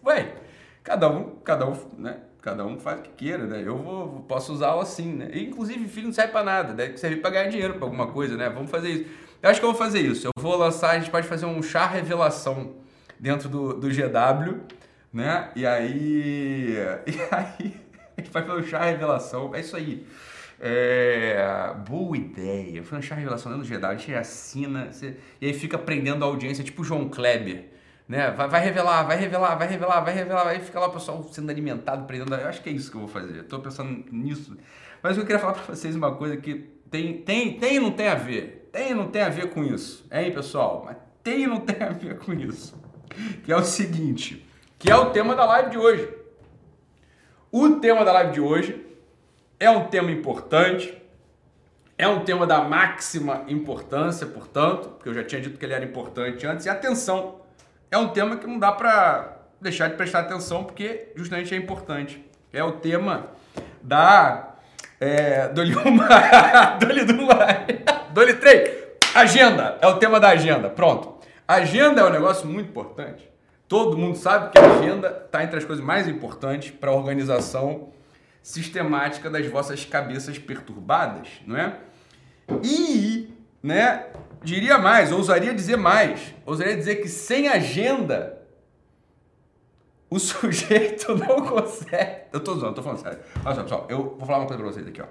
Ué, 0.05 0.33
cada 0.81 1.09
um, 1.09 1.35
cada 1.43 1.67
um, 1.67 1.75
né? 1.97 2.19
Cada 2.41 2.65
um 2.65 2.79
faz 2.79 2.99
o 2.99 3.03
que 3.03 3.09
queira, 3.09 3.45
né? 3.45 3.61
Eu 3.61 3.75
vou, 3.75 4.23
posso 4.29 4.53
usá-lo 4.53 4.79
assim, 4.79 5.11
né? 5.11 5.29
Inclusive, 5.33 5.89
filho 5.89 6.07
não 6.07 6.13
serve 6.13 6.31
para 6.31 6.45
nada, 6.45 6.73
deve 6.73 6.97
servir 6.97 7.17
para 7.17 7.31
ganhar 7.31 7.49
dinheiro 7.49 7.73
para 7.73 7.83
alguma 7.83 8.07
coisa, 8.07 8.37
né? 8.37 8.49
Vamos 8.49 8.71
fazer 8.71 8.89
isso. 8.91 9.09
Eu 9.43 9.49
acho 9.49 9.59
que 9.59 9.65
eu 9.65 9.71
vou 9.71 9.77
fazer 9.77 9.99
isso. 9.99 10.25
Eu 10.25 10.31
vou 10.41 10.55
lançar, 10.55 10.91
a 10.91 10.99
gente 10.99 11.11
pode 11.11 11.27
fazer 11.27 11.45
um 11.45 11.61
chá 11.61 11.85
revelação 11.85 12.75
dentro 13.19 13.49
do, 13.49 13.73
do 13.73 13.89
GW 13.89 14.79
né? 15.13 15.51
E 15.55 15.65
aí, 15.65 16.75
e 17.07 17.35
aí 17.35 17.75
a 18.17 18.21
gente 18.21 18.31
vai 18.31 18.63
chá 18.63 18.83
revelação. 18.83 19.53
É 19.53 19.59
isso 19.59 19.75
aí. 19.75 20.05
É, 20.59 21.73
boa 21.87 22.15
ideia. 22.15 22.83
Foi 22.83 22.97
um 22.97 23.01
chá 23.01 23.15
revelação 23.15 23.51
dentro 23.51 23.65
do 23.65 23.69
Jedi. 23.69 23.85
A 23.85 23.95
gente 23.95 24.13
assina 24.13 24.91
você, 24.91 25.17
e 25.39 25.47
aí 25.47 25.53
fica 25.53 25.77
prendendo 25.77 26.23
a 26.23 26.27
audiência, 26.27 26.63
tipo 26.63 26.83
João 26.83 27.09
Kleber. 27.09 27.69
Né? 28.07 28.29
Vai, 28.31 28.47
vai 28.47 28.63
revelar, 28.63 29.03
vai 29.03 29.17
revelar, 29.17 29.55
vai 29.55 29.67
revelar, 29.67 30.01
vai 30.01 30.13
revelar. 30.13 30.47
Aí 30.47 30.59
fica 30.59 30.79
lá 30.79 30.87
o 30.87 30.91
pessoal 30.91 31.23
sendo 31.31 31.49
alimentado, 31.49 32.05
prendendo. 32.05 32.35
Eu 32.35 32.47
acho 32.47 32.61
que 32.61 32.69
é 32.69 32.71
isso 32.71 32.91
que 32.91 32.97
eu 32.97 33.01
vou 33.01 33.09
fazer. 33.09 33.43
Tô 33.43 33.59
pensando 33.59 34.05
nisso. 34.11 34.55
Mas 35.01 35.17
eu 35.17 35.23
queria 35.23 35.39
falar 35.39 35.53
para 35.53 35.75
vocês 35.75 35.95
uma 35.95 36.13
coisa 36.15 36.37
que 36.37 36.69
tem, 36.91 37.21
tem, 37.21 37.57
tem 37.57 37.79
não 37.79 37.91
tem 37.91 38.07
a 38.07 38.15
ver. 38.15 38.69
Tem 38.71 38.93
não 38.93 39.07
tem 39.07 39.21
a 39.23 39.29
ver 39.29 39.49
com 39.49 39.63
isso. 39.63 40.05
Hein, 40.11 40.31
pessoal? 40.31 40.83
Mas 40.85 40.97
tem 41.23 41.47
não 41.47 41.61
tem 41.61 41.81
a 41.81 41.89
ver 41.89 42.19
com 42.19 42.33
isso. 42.33 42.79
Que 43.43 43.51
é 43.51 43.55
o 43.55 43.63
seguinte 43.63 44.45
que 44.81 44.91
é 44.91 44.95
o 44.95 45.11
tema 45.11 45.35
da 45.35 45.45
live 45.45 45.69
de 45.69 45.77
hoje. 45.77 46.09
O 47.51 47.75
tema 47.75 48.03
da 48.03 48.11
live 48.13 48.31
de 48.31 48.41
hoje 48.41 48.83
é 49.59 49.69
um 49.69 49.85
tema 49.85 50.09
importante, 50.09 50.99
é 51.95 52.07
um 52.07 52.21
tema 52.21 52.47
da 52.47 52.63
máxima 52.63 53.43
importância, 53.47 54.25
portanto, 54.25 54.89
porque 54.89 55.07
eu 55.07 55.13
já 55.13 55.23
tinha 55.23 55.39
dito 55.39 55.59
que 55.59 55.63
ele 55.63 55.75
era 55.75 55.85
importante 55.85 56.47
antes, 56.47 56.65
e 56.65 56.69
atenção, 56.69 57.41
é 57.91 57.97
um 57.97 58.07
tema 58.07 58.37
que 58.37 58.47
não 58.47 58.57
dá 58.57 58.71
para 58.71 59.37
deixar 59.61 59.87
de 59.87 59.95
prestar 59.95 60.21
atenção, 60.21 60.63
porque 60.63 61.11
justamente 61.15 61.53
é 61.53 61.57
importante. 61.57 62.27
É 62.51 62.63
o 62.63 62.71
tema 62.71 63.27
da 63.83 64.55
é, 64.99 65.47
Dole 65.49 65.75
uma, 65.75 66.07
Dole 66.81 67.05
duas, 67.05 67.37
Dole 68.11 68.33
três, 68.33 68.75
agenda, 69.13 69.77
é 69.79 69.85
o 69.85 69.99
tema 69.99 70.19
da 70.19 70.29
agenda, 70.29 70.71
pronto. 70.71 71.19
Agenda 71.47 72.01
é 72.01 72.03
um 72.03 72.09
negócio 72.09 72.47
muito 72.47 72.69
importante. 72.71 73.30
Todo 73.71 73.97
mundo 73.97 74.17
sabe 74.17 74.51
que 74.51 74.59
a 74.59 74.69
agenda 74.69 75.23
está 75.25 75.45
entre 75.45 75.57
as 75.57 75.63
coisas 75.63 75.81
mais 75.81 76.05
importantes 76.05 76.71
para 76.71 76.91
a 76.91 76.93
organização 76.93 77.93
sistemática 78.43 79.29
das 79.29 79.47
vossas 79.47 79.85
cabeças 79.85 80.37
perturbadas, 80.37 81.29
não 81.47 81.55
é? 81.55 81.79
E, 82.61 83.33
né, 83.63 84.07
diria 84.43 84.77
mais, 84.77 85.13
ousaria 85.13 85.53
dizer 85.53 85.77
mais, 85.77 86.35
ousaria 86.45 86.75
dizer 86.75 86.97
que 86.97 87.07
sem 87.07 87.47
agenda 87.47 88.41
o 90.09 90.19
sujeito 90.19 91.15
não 91.15 91.45
consegue. 91.45 92.23
Eu 92.33 92.41
tô 92.41 92.55
zoando, 92.55 92.75
tô 92.75 92.83
falando 92.83 92.99
sério. 92.99 93.19
Olha 93.45 93.55
só, 93.55 93.63
pessoal, 93.63 93.87
eu 93.87 94.17
vou 94.17 94.25
falar 94.25 94.39
uma 94.39 94.47
coisa 94.47 94.61
pra 94.61 94.69
vocês 94.69 94.85
aqui, 94.85 95.01
ó. 95.01 95.07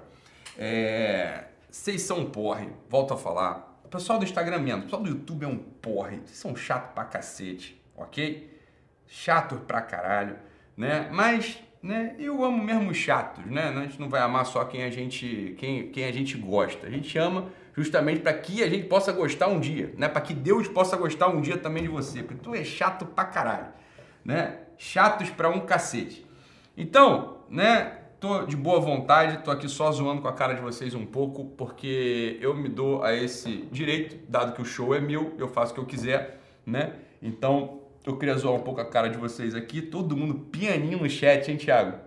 É... 0.55 1.45
Vocês 1.67 2.03
são 2.03 2.19
um 2.19 2.29
porre, 2.29 2.69
volto 2.87 3.11
a 3.11 3.17
falar. 3.17 3.81
O 3.83 3.87
pessoal 3.87 4.19
do 4.19 4.23
Instagram 4.23 4.59
menos, 4.59 4.81
o 4.81 4.83
pessoal 4.83 5.01
do 5.01 5.09
YouTube 5.09 5.45
é 5.45 5.47
um 5.47 5.57
porre. 5.57 6.17
Vocês 6.17 6.37
são 6.37 6.55
chato 6.55 6.93
pra 6.93 7.05
cacete, 7.05 7.80
ok? 7.95 8.51
chato 9.11 9.57
pra 9.67 9.81
caralho, 9.81 10.37
né? 10.75 11.09
Mas, 11.11 11.59
né, 11.83 12.15
eu 12.17 12.43
amo 12.45 12.63
mesmo 12.63 12.89
os 12.89 12.97
chatos, 12.97 13.45
né? 13.45 13.67
A 13.67 13.81
gente 13.81 13.99
não 13.99 14.09
vai 14.09 14.21
amar 14.21 14.45
só 14.45 14.63
quem 14.63 14.83
a 14.83 14.89
gente, 14.89 15.53
quem, 15.59 15.89
quem 15.89 16.05
a 16.05 16.11
gente 16.13 16.37
gosta. 16.37 16.87
A 16.87 16.89
gente 16.89 17.15
ama 17.17 17.49
justamente 17.75 18.21
para 18.21 18.33
que 18.33 18.63
a 18.63 18.69
gente 18.69 18.87
possa 18.87 19.11
gostar 19.11 19.47
um 19.47 19.59
dia, 19.59 19.93
né? 19.97 20.07
Para 20.07 20.21
que 20.21 20.33
Deus 20.33 20.67
possa 20.69 20.95
gostar 20.95 21.27
um 21.27 21.41
dia 21.41 21.57
também 21.57 21.83
de 21.83 21.89
você, 21.89 22.23
porque 22.23 22.41
tu 22.41 22.55
é 22.55 22.63
chato 22.63 23.05
pra 23.05 23.25
caralho, 23.25 23.67
né? 24.23 24.59
Chatos 24.77 25.29
pra 25.29 25.49
um 25.49 25.59
cacete. 25.59 26.25
Então, 26.77 27.39
né, 27.49 27.97
tô 28.17 28.45
de 28.45 28.55
boa 28.55 28.79
vontade, 28.79 29.43
tô 29.43 29.51
aqui 29.51 29.67
só 29.67 29.91
zoando 29.91 30.21
com 30.21 30.27
a 30.29 30.33
cara 30.33 30.53
de 30.53 30.61
vocês 30.61 30.95
um 30.95 31.05
pouco, 31.05 31.45
porque 31.57 32.37
eu 32.39 32.55
me 32.55 32.69
dou 32.69 33.03
a 33.03 33.13
esse 33.13 33.67
direito, 33.71 34.17
dado 34.29 34.53
que 34.53 34.61
o 34.61 34.65
show 34.65 34.95
é 34.95 35.01
meu, 35.01 35.35
eu 35.37 35.49
faço 35.49 35.73
o 35.73 35.75
que 35.75 35.81
eu 35.81 35.85
quiser, 35.85 36.39
né? 36.65 36.93
Então, 37.21 37.80
eu 38.05 38.17
queria 38.17 38.35
zoar 38.35 38.55
um 38.55 38.61
pouco 38.61 38.81
a 38.81 38.85
cara 38.85 39.09
de 39.09 39.17
vocês 39.17 39.53
aqui. 39.53 39.81
Todo 39.81 40.17
mundo 40.17 40.35
pianinho 40.35 40.99
no 40.99 41.09
chat, 41.09 41.49
hein, 41.49 41.57
Thiago? 41.57 41.97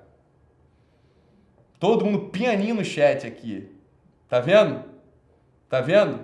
Todo 1.78 2.04
mundo 2.04 2.30
pianinho 2.30 2.74
no 2.74 2.84
chat 2.84 3.26
aqui. 3.26 3.70
Tá 4.28 4.40
vendo? 4.40 4.82
Tá 5.68 5.80
vendo? 5.80 6.20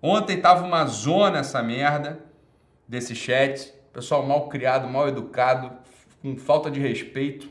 Ontem 0.00 0.40
tava 0.40 0.64
uma 0.64 0.84
zona 0.86 1.38
essa 1.38 1.62
merda 1.62 2.24
desse 2.86 3.14
chat. 3.14 3.72
Pessoal 3.92 4.24
mal 4.24 4.48
criado, 4.48 4.88
mal 4.88 5.08
educado, 5.08 5.72
com 6.20 6.36
falta 6.36 6.70
de 6.70 6.80
respeito. 6.80 7.50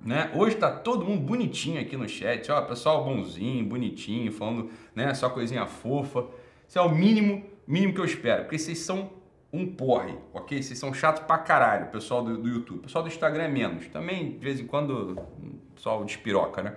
Né? 0.00 0.30
Hoje 0.34 0.56
tá 0.56 0.70
todo 0.70 1.04
mundo 1.04 1.22
bonitinho 1.22 1.80
aqui 1.80 1.96
no 1.96 2.08
chat, 2.08 2.50
ó, 2.52 2.62
pessoal 2.62 3.04
bonzinho, 3.04 3.64
bonitinho, 3.64 4.30
falando, 4.30 4.70
né, 4.94 5.12
só 5.12 5.28
coisinha 5.28 5.66
fofa. 5.66 6.24
Isso 6.68 6.78
é 6.78 6.82
o 6.82 6.88
mínimo, 6.88 7.44
mínimo 7.66 7.92
que 7.92 8.00
eu 8.00 8.04
espero, 8.04 8.44
porque 8.44 8.58
vocês 8.58 8.78
são 8.78 9.10
um 9.52 9.66
porre, 9.66 10.14
ok? 10.32 10.62
Vocês 10.62 10.78
são 10.78 10.92
chatos 10.92 11.22
pra 11.22 11.38
caralho, 11.38 11.86
pessoal 11.86 12.22
do, 12.22 12.36
do 12.36 12.48
YouTube. 12.48 12.80
pessoal 12.80 13.02
do 13.02 13.08
Instagram 13.08 13.44
é 13.44 13.48
menos. 13.48 13.86
Também, 13.88 14.32
de 14.32 14.44
vez 14.44 14.60
em 14.60 14.66
quando, 14.66 15.18
o 15.84 16.04
despiroca, 16.04 16.62
né? 16.62 16.76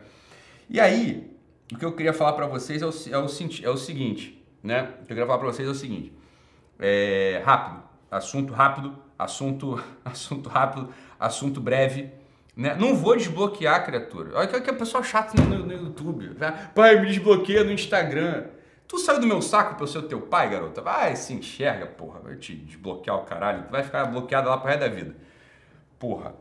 E 0.69 0.79
aí, 0.79 1.35
o 1.71 1.77
que 1.77 1.83
eu 1.83 1.93
queria 1.93 2.13
falar 2.13 2.33
para 2.33 2.47
vocês 2.47 2.81
é 2.81 2.85
o, 2.85 2.89
é, 2.89 3.17
o, 3.17 3.25
é 3.63 3.69
o 3.69 3.77
seguinte, 3.77 4.45
né? 4.63 4.83
O 4.83 4.85
que 4.85 5.01
eu 5.01 5.07
queria 5.07 5.25
falar 5.25 5.39
para 5.39 5.47
vocês 5.47 5.67
é 5.67 5.71
o 5.71 5.75
seguinte. 5.75 6.13
É, 6.79 7.41
rápido, 7.45 7.83
assunto 8.09 8.53
rápido, 8.53 8.95
assunto, 9.19 9.83
assunto 10.05 10.49
rápido, 10.49 10.93
assunto 11.19 11.59
breve. 11.59 12.09
Né? 12.55 12.75
Não 12.75 12.95
vou 12.95 13.15
desbloquear, 13.15 13.85
criatura. 13.85 14.37
Olha 14.37 14.47
que 14.61 14.69
é 14.69 14.73
pessoal 14.73 15.03
chato 15.03 15.35
no, 15.35 15.65
no, 15.65 15.73
YouTube. 15.73 16.35
Pai, 16.75 16.99
me 16.99 17.07
desbloqueia 17.07 17.63
no 17.63 17.71
Instagram. 17.71 18.45
Tu 18.91 18.99
saiu 18.99 19.21
do 19.21 19.25
meu 19.25 19.41
saco 19.41 19.75
pra 19.75 19.85
eu 19.85 19.87
ser 19.87 20.01
teu 20.01 20.19
pai, 20.19 20.49
garota? 20.49 20.81
Vai, 20.81 21.15
se 21.15 21.33
enxerga, 21.33 21.85
porra. 21.85 22.19
Vai 22.19 22.35
te 22.35 22.53
desbloquear 22.53 23.15
o 23.15 23.23
caralho. 23.23 23.63
Tu 23.63 23.71
vai 23.71 23.83
ficar 23.83 24.03
bloqueada 24.03 24.49
lá 24.49 24.57
pro 24.57 24.67
resto 24.67 24.81
da 24.81 24.89
vida. 24.89 25.15
Porra. 25.97 26.35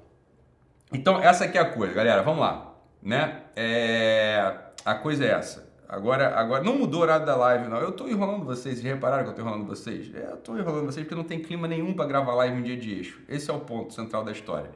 Então, 0.92 1.22
essa 1.22 1.44
aqui 1.44 1.56
é 1.56 1.60
a 1.60 1.64
coisa, 1.64 1.94
galera. 1.94 2.24
Vamos 2.24 2.40
lá. 2.40 2.74
Né? 3.00 3.42
É... 3.54 4.52
A 4.84 4.96
coisa 4.96 5.24
é 5.24 5.28
essa. 5.28 5.70
Agora, 5.88 6.36
agora 6.36 6.64
não 6.64 6.76
mudou 6.76 6.98
o 6.98 7.02
horário 7.04 7.24
da 7.24 7.36
live, 7.36 7.68
não. 7.68 7.78
Eu 7.78 7.92
tô 7.92 8.08
enrolando 8.08 8.44
vocês. 8.44 8.80
Vocês 8.80 8.94
repararam 8.94 9.22
que 9.22 9.30
eu 9.30 9.34
tô 9.34 9.42
enrolando 9.42 9.66
vocês? 9.68 10.12
É, 10.12 10.32
eu 10.32 10.36
tô 10.38 10.58
enrolando 10.58 10.86
vocês 10.86 11.06
porque 11.06 11.14
não 11.14 11.22
tem 11.22 11.38
clima 11.38 11.68
nenhum 11.68 11.94
para 11.94 12.06
gravar 12.06 12.34
live 12.34 12.56
um 12.56 12.62
dia 12.62 12.76
de 12.76 12.92
eixo. 12.92 13.20
Esse 13.28 13.48
é 13.48 13.54
o 13.54 13.60
ponto 13.60 13.94
central 13.94 14.24
da 14.24 14.32
história. 14.32 14.72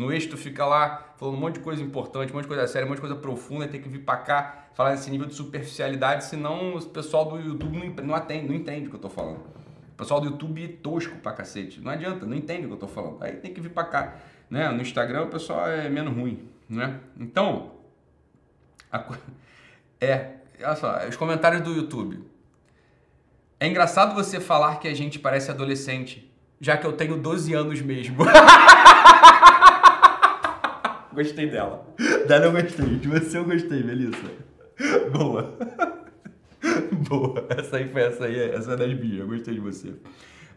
No 0.00 0.10
eixo 0.10 0.30
tu 0.30 0.38
fica 0.38 0.64
lá 0.64 1.12
falando 1.18 1.34
um 1.34 1.40
monte 1.40 1.56
de 1.56 1.60
coisa 1.60 1.82
importante, 1.82 2.32
um 2.32 2.36
monte 2.36 2.44
de 2.44 2.48
coisa 2.48 2.66
séria, 2.66 2.86
um 2.86 2.88
monte 2.88 2.96
de 2.96 3.02
coisa 3.02 3.16
profunda, 3.16 3.68
tem 3.68 3.82
que 3.82 3.88
vir 3.88 3.98
pra 3.98 4.16
cá 4.16 4.68
falar 4.72 4.92
nesse 4.92 5.10
nível 5.10 5.26
de 5.26 5.34
superficialidade, 5.34 6.24
senão 6.24 6.74
o 6.74 6.86
pessoal 6.86 7.26
do 7.26 7.38
YouTube 7.38 7.76
não, 7.76 8.06
não 8.06 8.14
atende, 8.14 8.48
não 8.48 8.54
entende 8.54 8.86
o 8.86 8.88
que 8.88 8.96
eu 8.96 9.00
tô 9.00 9.10
falando. 9.10 9.40
O 9.92 9.96
pessoal 9.98 10.18
do 10.18 10.28
YouTube 10.28 10.64
é 10.64 10.68
tosco 10.68 11.16
pra 11.16 11.32
cacete. 11.32 11.82
Não 11.82 11.90
adianta, 11.92 12.24
não 12.24 12.34
entende 12.34 12.64
o 12.64 12.68
que 12.68 12.74
eu 12.76 12.78
tô 12.78 12.88
falando. 12.88 13.22
Aí 13.22 13.32
tem 13.32 13.52
que 13.52 13.60
vir 13.60 13.68
pra 13.68 13.84
cá. 13.84 14.14
Né? 14.48 14.70
No 14.70 14.80
Instagram 14.80 15.24
o 15.24 15.26
pessoal 15.26 15.68
é 15.68 15.90
menos 15.90 16.14
ruim. 16.14 16.48
Né? 16.66 16.98
Então, 17.18 17.72
a, 18.90 19.04
é, 20.00 20.36
olha 20.64 20.76
só, 20.76 21.06
os 21.06 21.16
comentários 21.16 21.60
do 21.60 21.74
YouTube. 21.74 22.24
É 23.58 23.68
engraçado 23.68 24.14
você 24.14 24.40
falar 24.40 24.76
que 24.76 24.88
a 24.88 24.94
gente 24.94 25.18
parece 25.18 25.50
adolescente, 25.50 26.32
já 26.58 26.78
que 26.78 26.86
eu 26.86 26.94
tenho 26.94 27.18
12 27.18 27.52
anos 27.52 27.82
mesmo. 27.82 28.24
gostei 31.22 31.50
dela. 31.50 31.86
Dela 32.26 32.46
eu 32.46 32.52
gostei. 32.52 32.86
De 32.96 33.08
você 33.08 33.38
eu 33.38 33.44
gostei, 33.44 33.82
Melissa. 33.82 34.30
Boa. 35.12 35.56
Boa. 37.08 37.46
Essa 37.50 37.76
aí 37.76 37.88
foi 37.88 38.02
essa 38.02 38.24
aí, 38.24 38.50
essa 38.50 38.72
é 38.72 38.76
das 38.76 38.98
minhas. 38.98 39.20
Eu 39.20 39.28
gostei 39.28 39.54
de 39.54 39.60
você. 39.60 39.94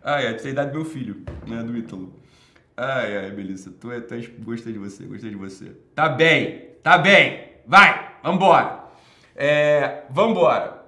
Ai, 0.01 0.27
ai, 0.27 0.35
tu 0.35 0.43
tem 0.43 0.51
idade 0.51 0.71
do 0.71 0.77
meu 0.77 0.85
filho, 0.85 1.23
né? 1.47 1.61
Do 1.63 1.77
Ítalo. 1.77 2.13
Ai, 2.75 3.17
ai, 3.17 3.31
Melissa, 3.31 3.71
tu 3.71 3.91
é, 3.91 4.01
tu 4.01 4.15
é, 4.15 4.21
gostei 4.39 4.73
de 4.73 4.79
você, 4.79 5.05
gostei 5.05 5.29
de 5.29 5.35
você. 5.35 5.71
Tá 5.93 6.09
bem, 6.09 6.71
tá 6.81 6.97
bem. 6.97 7.51
Vai, 7.65 8.17
vambora. 8.23 8.83
É, 9.35 10.03
vambora. 10.09 10.81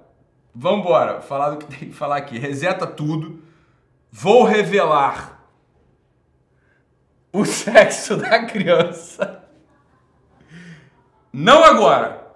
Vambora, 0.54 1.20
falar 1.20 1.50
do 1.50 1.58
que 1.58 1.66
tem 1.66 1.88
que 1.90 1.94
falar 1.94 2.16
aqui. 2.16 2.38
Reseta 2.38 2.86
tudo. 2.86 3.42
Vou 4.10 4.44
revelar 4.44 5.46
o 7.32 7.44
sexo 7.44 8.16
da 8.16 8.46
criança. 8.46 9.45
Não 11.36 11.62
agora. 11.62 12.32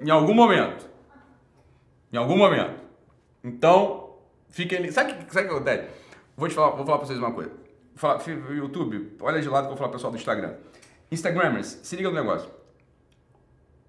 Em 0.00 0.08
algum 0.08 0.32
momento. 0.32 0.88
Em 2.12 2.16
algum 2.16 2.36
momento. 2.36 2.80
Então, 3.42 4.18
fiquem. 4.50 4.88
Sabe 4.92 5.14
o 5.14 5.26
que, 5.26 5.36
acontece? 5.36 5.88
Vou 6.36 6.48
te 6.48 6.54
falar, 6.54 6.76
vou 6.76 6.86
falar 6.86 6.98
pra 6.98 7.08
vocês 7.08 7.18
uma 7.18 7.32
coisa. 7.32 7.50
Fala, 7.96 8.22
YouTube, 8.50 9.16
olha 9.20 9.40
de 9.42 9.48
lado 9.48 9.64
que 9.64 9.72
eu 9.72 9.76
vou 9.76 9.76
falar 9.76 9.88
pro 9.88 9.98
pessoal 9.98 10.12
do 10.12 10.16
Instagram. 10.16 10.54
Instagramers, 11.10 11.80
se 11.82 11.96
liga 11.96 12.08
no 12.08 12.14
negócio. 12.14 12.48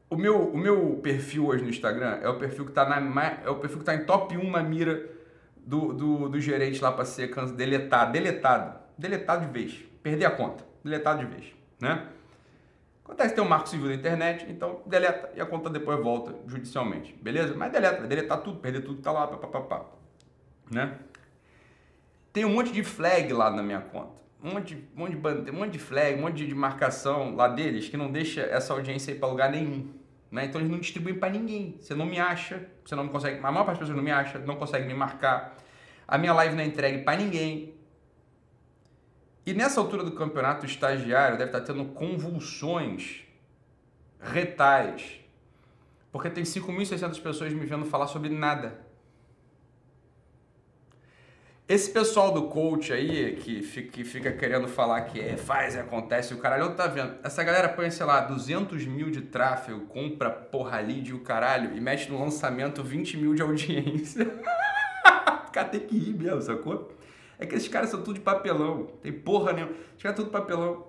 O 0.10 0.18
meu, 0.18 0.40
o 0.40 0.58
meu 0.58 1.00
perfil 1.04 1.46
hoje 1.46 1.64
no 1.64 1.70
Instagram 1.70 2.18
é 2.24 2.28
o 2.28 2.40
perfil 2.40 2.66
que 2.66 2.72
tá 2.72 2.90
na 2.90 2.98
é 3.46 3.50
o 3.50 3.58
perfil 3.58 3.78
que 3.78 3.86
tá 3.86 3.94
em 3.94 4.06
top 4.06 4.36
1 4.36 4.50
na 4.50 4.64
mira 4.64 5.08
do, 5.56 5.94
do, 5.94 6.30
do 6.30 6.42
gerente 6.42 6.82
lá 6.82 6.92
para 6.92 7.06
ser 7.06 7.32
deletado, 7.52 8.12
deletado, 8.12 8.80
deletado 8.98 9.46
de 9.46 9.52
vez, 9.52 9.86
perder 10.02 10.26
a 10.26 10.32
conta, 10.32 10.66
deletado 10.84 11.20
de 11.20 11.28
vez, 11.28 11.54
né? 11.80 12.08
Acontece 13.04 13.36
tem 13.36 13.44
um 13.44 13.48
marco 13.48 13.68
civil 13.68 13.88
da 13.88 13.96
internet, 13.96 14.46
então 14.50 14.82
deleta 14.86 15.32
e 15.36 15.42
a 15.42 15.46
conta 15.46 15.70
depois 15.70 16.02
volta 16.02 16.34
judicialmente, 16.48 17.14
beleza? 17.22 17.54
Mas 17.54 17.72
deleta, 17.72 18.08
deletar 18.08 18.42
tudo, 18.42 18.60
perder 18.60 18.82
tudo 18.82 18.98
que 18.98 19.02
tá 19.02 19.12
lá, 19.12 19.28
papapá, 19.28 19.86
né? 20.72 21.00
Tem 22.32 22.46
um 22.46 22.54
monte 22.54 22.72
de 22.72 22.84
flag 22.84 23.32
lá 23.34 23.52
na 23.52 23.62
minha 23.62 23.82
conta 23.82 24.24
um 24.44 24.52
monte, 24.56 24.76
um 24.96 25.00
monte, 25.00 25.16
de, 25.16 25.52
um 25.52 25.54
monte 25.54 25.72
de 25.72 25.80
flag, 25.80 26.20
um 26.20 26.22
monte 26.22 26.46
de 26.46 26.54
marcação 26.54 27.34
lá 27.36 27.48
deles 27.48 27.88
que 27.88 27.96
não 27.96 28.12
deixa 28.12 28.42
essa 28.42 28.74
audiência 28.74 29.14
ir 29.14 29.16
para 29.16 29.30
lugar 29.30 29.50
nenhum. 29.50 29.88
Né? 30.30 30.46
Então 30.46 30.60
eles 30.60 30.70
não 30.70 30.80
distribuem 30.80 31.16
para 31.16 31.32
ninguém. 31.32 31.78
Você 31.80 31.96
não 31.96 32.06
me 32.06 32.20
acha, 32.20 32.68
você 32.84 32.94
não 32.94 33.08
consegue. 33.08 33.40
A 33.40 33.52
maior 33.52 33.64
parte 33.64 33.80
das 33.80 33.88
pessoas 33.88 33.96
não 33.96 34.04
me 34.04 34.12
acha, 34.12 34.40
não 34.40 34.58
consegue 34.58 34.86
me 34.86 34.94
marcar. 34.94 35.56
A 36.06 36.18
minha 36.18 36.34
live 36.34 36.56
não 36.56 36.64
é 36.64 36.66
entregue 36.66 37.04
para 37.04 37.18
ninguém. 37.18 37.74
E 39.46 39.54
nessa 39.54 39.80
altura 39.80 40.04
do 40.04 40.12
campeonato, 40.12 40.64
o 40.64 40.70
estagiário 40.70 41.38
deve 41.38 41.50
estar 41.50 41.62
tendo 41.62 41.86
convulsões 41.86 43.24
retais. 44.22 45.20
Porque 46.12 46.30
tem 46.30 46.44
5.600 46.44 47.22
pessoas 47.22 47.52
me 47.52 47.66
vendo 47.66 47.86
falar 47.86 48.08
sobre 48.08 48.30
nada. 48.30 48.80
Esse 51.68 51.92
pessoal 51.92 52.32
do 52.32 52.44
coach 52.44 52.92
aí, 52.92 53.38
que 53.38 53.62
fica, 53.64 53.92
que 53.92 54.04
fica 54.04 54.32
querendo 54.32 54.68
falar 54.68 55.02
que 55.02 55.20
é, 55.20 55.38
faz 55.38 55.78
acontece, 55.78 56.34
o 56.34 56.38
caralho, 56.38 56.76
tá 56.76 56.88
vendo? 56.88 57.16
Essa 57.24 57.42
galera 57.44 57.70
põe, 57.70 57.90
sei 57.90 58.06
lá, 58.06 58.20
200 58.22 58.86
mil 58.86 59.10
de 59.10 59.22
tráfego, 59.22 59.82
compra 59.88 60.30
porra 60.30 60.80
lead 60.82 61.14
o 61.14 61.22
caralho, 61.22 61.76
e 61.76 61.80
mete 61.80 62.12
no 62.12 62.20
lançamento 62.20 62.84
20 62.84 63.18
mil 63.18 63.34
de 63.34 63.42
audiência. 63.42 64.26
o 65.48 65.52
cara 65.52 65.70
tem 65.70 65.80
que 65.80 65.96
ir 65.96 66.14
mesmo, 66.14 66.42
sacou? 66.42 66.92
É 67.40 67.46
que 67.46 67.56
esses 67.56 67.68
caras 67.68 67.90
são 67.90 68.02
tudo 68.02 68.16
de 68.16 68.22
papelão, 68.22 68.88
tem 69.02 69.12
porra 69.12 69.54
nenhuma. 69.54 69.74
Os 69.96 70.04
caras 70.04 70.18
tudo 70.18 70.30
papelão. 70.30 70.88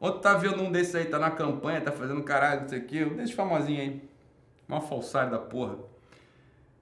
Ontem 0.00 0.20
tá 0.20 0.34
vendo 0.34 0.62
um 0.62 0.70
desses 0.70 0.94
aí, 0.94 1.06
tá 1.06 1.18
na 1.18 1.30
campanha, 1.30 1.80
tá 1.80 1.90
fazendo 1.90 2.22
caralho, 2.22 2.62
não 2.62 2.68
sei 2.68 2.78
o 2.78 2.84
quê, 2.84 3.04
um 3.04 3.16
desses 3.16 3.34
famosinhos 3.34 3.80
aí. 3.80 4.08
Uma 4.68 4.80
falsário 4.80 5.30
da 5.30 5.38
porra 5.38 5.78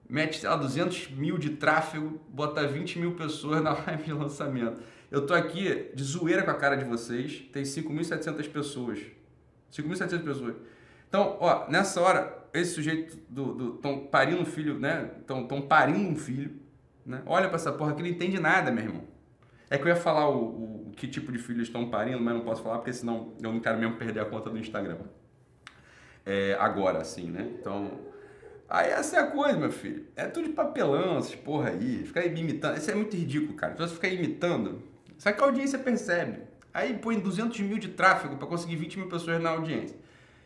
mete, 0.09 0.39
sei 0.39 0.49
lá, 0.49 0.57
200 0.57 1.11
mil 1.11 1.39
de 1.39 1.51
tráfego, 1.51 2.21
bota 2.29 2.67
20 2.67 2.99
mil 2.99 3.15
pessoas 3.15 3.63
na 3.63 3.73
live 3.73 4.05
de 4.05 4.13
lançamento. 4.13 4.81
Eu 5.11 5.27
tô 5.27 5.35
aqui 5.35 5.91
de 5.95 6.03
zoeira 6.03 6.43
com 6.43 6.51
a 6.51 6.55
cara 6.55 6.77
de 6.77 6.85
vocês, 6.85 7.43
tem 7.53 7.63
5.700 7.63 8.51
pessoas. 8.51 9.01
5.700 9.73 10.25
pessoas. 10.25 10.55
Então, 11.09 11.37
ó, 11.41 11.69
nessa 11.69 12.01
hora, 12.01 12.47
esse 12.53 12.75
sujeito 12.75 13.17
do, 13.29 13.55
do 13.55 13.71
tão 13.75 14.07
parindo 14.07 14.43
um 14.43 14.45
filho, 14.45 14.79
né? 14.79 15.11
Tão, 15.27 15.47
tão 15.47 15.63
parindo 15.63 16.09
um 16.09 16.17
filho, 16.17 16.53
né? 17.07 17.23
Olha 17.25 17.49
pra 17.49 17.57
essa 17.57 17.73
porra 17.73 17.95
que 17.95 18.03
não 18.03 18.09
entende 18.09 18.39
nada, 18.41 18.71
meu 18.71 18.85
irmão. 18.85 19.05
É 19.71 19.79
que 19.79 19.85
eu 19.85 19.89
ia 19.89 19.97
falar 19.97 20.29
o, 20.29 20.89
o, 20.89 20.93
que 20.97 21.07
tipo 21.07 21.33
de 21.33 21.39
filho 21.39 21.63
estão 21.63 21.89
parindo, 21.89 22.21
mas 22.21 22.35
não 22.35 22.43
posso 22.43 22.63
falar 22.63 22.79
porque 22.79 22.93
senão 22.93 23.33
eu 23.43 23.53
não 23.53 23.61
quero 23.61 23.79
mesmo 23.79 23.97
perder 23.97 24.21
a 24.21 24.25
conta 24.25 24.51
do 24.51 24.59
Instagram. 24.59 24.99
É, 26.25 26.57
agora, 26.59 26.99
assim, 26.99 27.31
né? 27.31 27.49
Então, 27.59 27.91
Aí 28.69 28.91
essa 28.91 29.17
é 29.17 29.21
a 29.21 29.27
coisa, 29.27 29.57
meu 29.57 29.71
filho. 29.71 30.07
É 30.17 30.27
tudo 30.27 30.49
de 30.49 30.53
papelão, 30.53 31.19
essas 31.19 31.35
porra 31.37 31.71
aí. 31.71 32.05
Ficar 32.05 32.27
imitando. 32.27 32.77
Isso 32.77 32.91
é 32.91 32.95
muito 32.95 33.17
ridículo, 33.17 33.55
cara. 33.55 33.73
Se 33.75 33.79
você 33.79 33.95
ficar 33.95 34.09
imitando, 34.09 34.83
só 35.17 35.31
que 35.31 35.41
a 35.41 35.45
audiência 35.45 35.79
percebe. 35.79 36.41
Aí 36.75 36.95
põe 36.95 37.19
200 37.19 37.59
mil 37.61 37.79
de 37.79 37.89
tráfego 37.89 38.37
para 38.37 38.47
conseguir 38.47 38.77
20 38.77 38.99
mil 38.99 39.09
pessoas 39.09 39.41
na 39.41 39.51
audiência. 39.51 39.97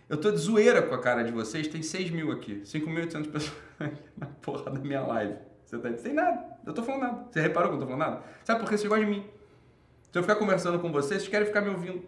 Eu 0.09 0.19
tô 0.19 0.31
de 0.31 0.39
zoeira 0.39 0.83
com 0.83 0.95
a 0.95 1.01
cara 1.01 1.23
de 1.23 1.33
vocês, 1.33 1.67
tem 1.67 1.83
6 1.83 2.11
mil 2.11 2.31
aqui. 2.31 2.61
5.800 2.65 3.31
pessoas 3.31 3.53
na 4.17 4.27
porra 4.27 4.71
da 4.71 4.81
minha 4.81 5.01
live. 5.01 5.35
Você 5.71 5.79
tá 5.79 5.97
sem 5.97 6.13
nada. 6.13 6.45
Eu 6.67 6.73
tô 6.73 6.83
falando 6.83 7.03
nada. 7.03 7.27
Você 7.31 7.41
reparou 7.41 7.69
que 7.69 7.77
eu 7.77 7.81
tô 7.81 7.87
falando 7.87 8.01
nada? 8.01 8.23
Sabe 8.43 8.59
por 8.59 8.69
que 8.69 8.77
vocês 8.77 8.89
gostam 8.89 9.09
de 9.09 9.19
mim? 9.19 9.25
Se 10.11 10.19
eu 10.19 10.23
ficar 10.23 10.35
conversando 10.35 10.81
com 10.81 10.91
vocês, 10.91 11.21
vocês 11.21 11.29
querem 11.29 11.47
ficar 11.47 11.61
me 11.61 11.71
ouvindo. 11.71 12.03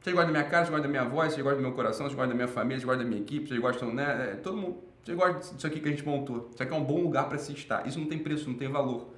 Vocês 0.00 0.14
gostam 0.14 0.32
da 0.32 0.38
minha 0.38 0.48
cara, 0.48 0.64
vocês 0.64 0.70
gostam 0.70 0.82
da 0.82 0.88
minha 0.88 1.04
voz, 1.04 1.32
vocês 1.32 1.42
gostam 1.42 1.60
do 1.60 1.66
meu 1.66 1.74
coração, 1.74 2.06
vocês 2.06 2.14
gostam 2.14 2.28
da 2.28 2.34
minha 2.36 2.46
família, 2.46 2.76
vocês 2.76 2.84
gostam 2.84 3.02
da 3.02 3.10
minha 3.10 3.20
equipe, 3.20 3.48
vocês 3.48 3.60
gostam, 3.60 3.92
né? 3.92 4.30
É, 4.30 4.36
todo 4.36 4.56
mundo. 4.56 4.84
Você 5.02 5.14
gosta 5.14 5.54
disso 5.54 5.66
aqui 5.66 5.80
que 5.80 5.88
a 5.88 5.90
gente 5.90 6.06
montou. 6.06 6.48
Isso 6.54 6.62
aqui 6.62 6.72
é 6.72 6.76
um 6.76 6.84
bom 6.84 7.00
lugar 7.00 7.28
para 7.28 7.38
se 7.38 7.52
estar. 7.52 7.84
Isso 7.88 7.98
não 7.98 8.06
tem 8.06 8.20
preço, 8.20 8.48
não 8.48 8.56
tem 8.56 8.68
valor. 8.68 9.08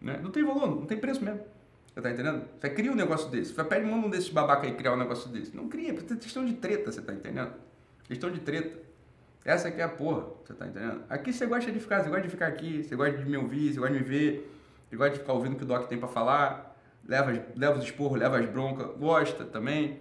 Né? 0.00 0.18
Não 0.22 0.30
tem 0.30 0.42
valor, 0.42 0.66
não 0.68 0.86
tem 0.86 0.96
preço 0.96 1.22
mesmo. 1.22 1.40
Você 1.92 2.00
tá 2.00 2.10
entendendo? 2.10 2.46
Você 2.58 2.70
cria 2.70 2.90
um 2.90 2.94
negócio 2.94 3.28
desse. 3.28 3.52
Você 3.52 3.64
pede 3.64 3.84
um 3.84 4.08
desses 4.08 4.30
babaca 4.30 4.66
aí 4.66 4.74
criar 4.74 4.94
um 4.94 4.96
negócio 4.96 5.28
desse. 5.28 5.54
Não 5.54 5.68
cria, 5.68 5.90
é 5.90 5.94
questão 5.94 6.42
de 6.42 6.54
treta, 6.54 6.90
você 6.90 7.02
tá 7.02 7.12
entendendo? 7.12 7.52
Questão 8.04 8.30
de 8.30 8.40
treta. 8.40 8.89
Essa 9.44 9.68
aqui 9.68 9.80
é 9.80 9.84
a 9.84 9.88
porra, 9.88 10.26
você 10.44 10.52
tá 10.52 10.66
entendendo? 10.66 11.02
Aqui 11.08 11.32
você 11.32 11.46
gosta 11.46 11.72
de 11.72 11.80
ficar, 11.80 12.02
você 12.02 12.08
gosta 12.08 12.22
de 12.22 12.28
ficar 12.28 12.46
aqui, 12.46 12.82
você 12.82 12.94
gosta 12.94 13.16
de 13.16 13.24
me 13.24 13.36
ouvir, 13.36 13.72
você 13.72 13.80
gosta 13.80 13.94
de 13.94 14.00
me 14.00 14.08
ver, 14.08 14.52
você 14.88 14.96
gosta 14.96 15.12
de 15.14 15.20
ficar 15.20 15.32
ouvindo 15.32 15.54
o 15.54 15.56
que 15.56 15.64
o 15.64 15.66
Doc 15.66 15.88
tem 15.88 15.98
para 15.98 16.08
falar, 16.08 16.76
leva, 17.06 17.32
leva 17.56 17.78
os 17.78 17.84
esporros, 17.84 18.18
leva 18.18 18.38
as 18.38 18.46
broncas, 18.46 18.86
gosta 18.98 19.44
também 19.44 20.00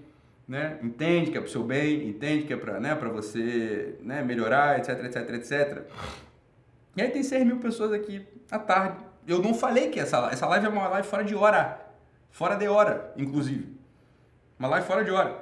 né? 0.49 0.79
Entende 0.81 1.29
que 1.29 1.37
é 1.37 1.39
para 1.39 1.47
o 1.47 1.51
seu 1.51 1.63
bem, 1.63 2.09
entende 2.09 2.47
que 2.47 2.51
é 2.51 2.57
para 2.57 2.79
né, 2.79 2.95
você 2.95 3.95
né, 4.01 4.23
melhorar, 4.23 4.79
etc, 4.79 5.05
etc, 5.05 5.29
etc. 5.35 5.83
E 6.97 7.01
aí 7.03 7.11
tem 7.11 7.21
6 7.21 7.45
mil 7.45 7.59
pessoas 7.59 7.93
aqui 7.93 8.27
à 8.49 8.57
tarde. 8.57 9.05
Eu 9.27 9.43
não 9.43 9.53
falei 9.53 9.89
que 9.91 9.99
essa, 9.99 10.27
essa 10.31 10.47
live 10.47 10.65
é 10.65 10.69
uma 10.69 10.87
live 10.87 11.07
fora 11.07 11.23
de 11.23 11.35
hora. 11.35 11.79
Fora 12.31 12.55
de 12.55 12.67
hora, 12.67 13.13
inclusive. 13.15 13.77
Uma 14.57 14.69
live 14.69 14.87
fora 14.87 15.03
de 15.03 15.11
hora. 15.11 15.39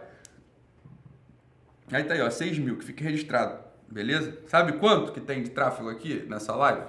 Aí 1.90 2.04
tá 2.04 2.14
aí, 2.14 2.22
ó, 2.22 2.30
6 2.30 2.60
mil, 2.60 2.78
que 2.78 2.84
fica 2.84 3.02
registrado. 3.06 3.64
Beleza? 3.90 4.38
Sabe 4.48 4.74
quanto 4.74 5.12
que 5.12 5.22
tem 5.22 5.42
de 5.42 5.50
tráfego 5.50 5.90
aqui 5.90 6.26
nessa 6.28 6.56
live? 6.56 6.86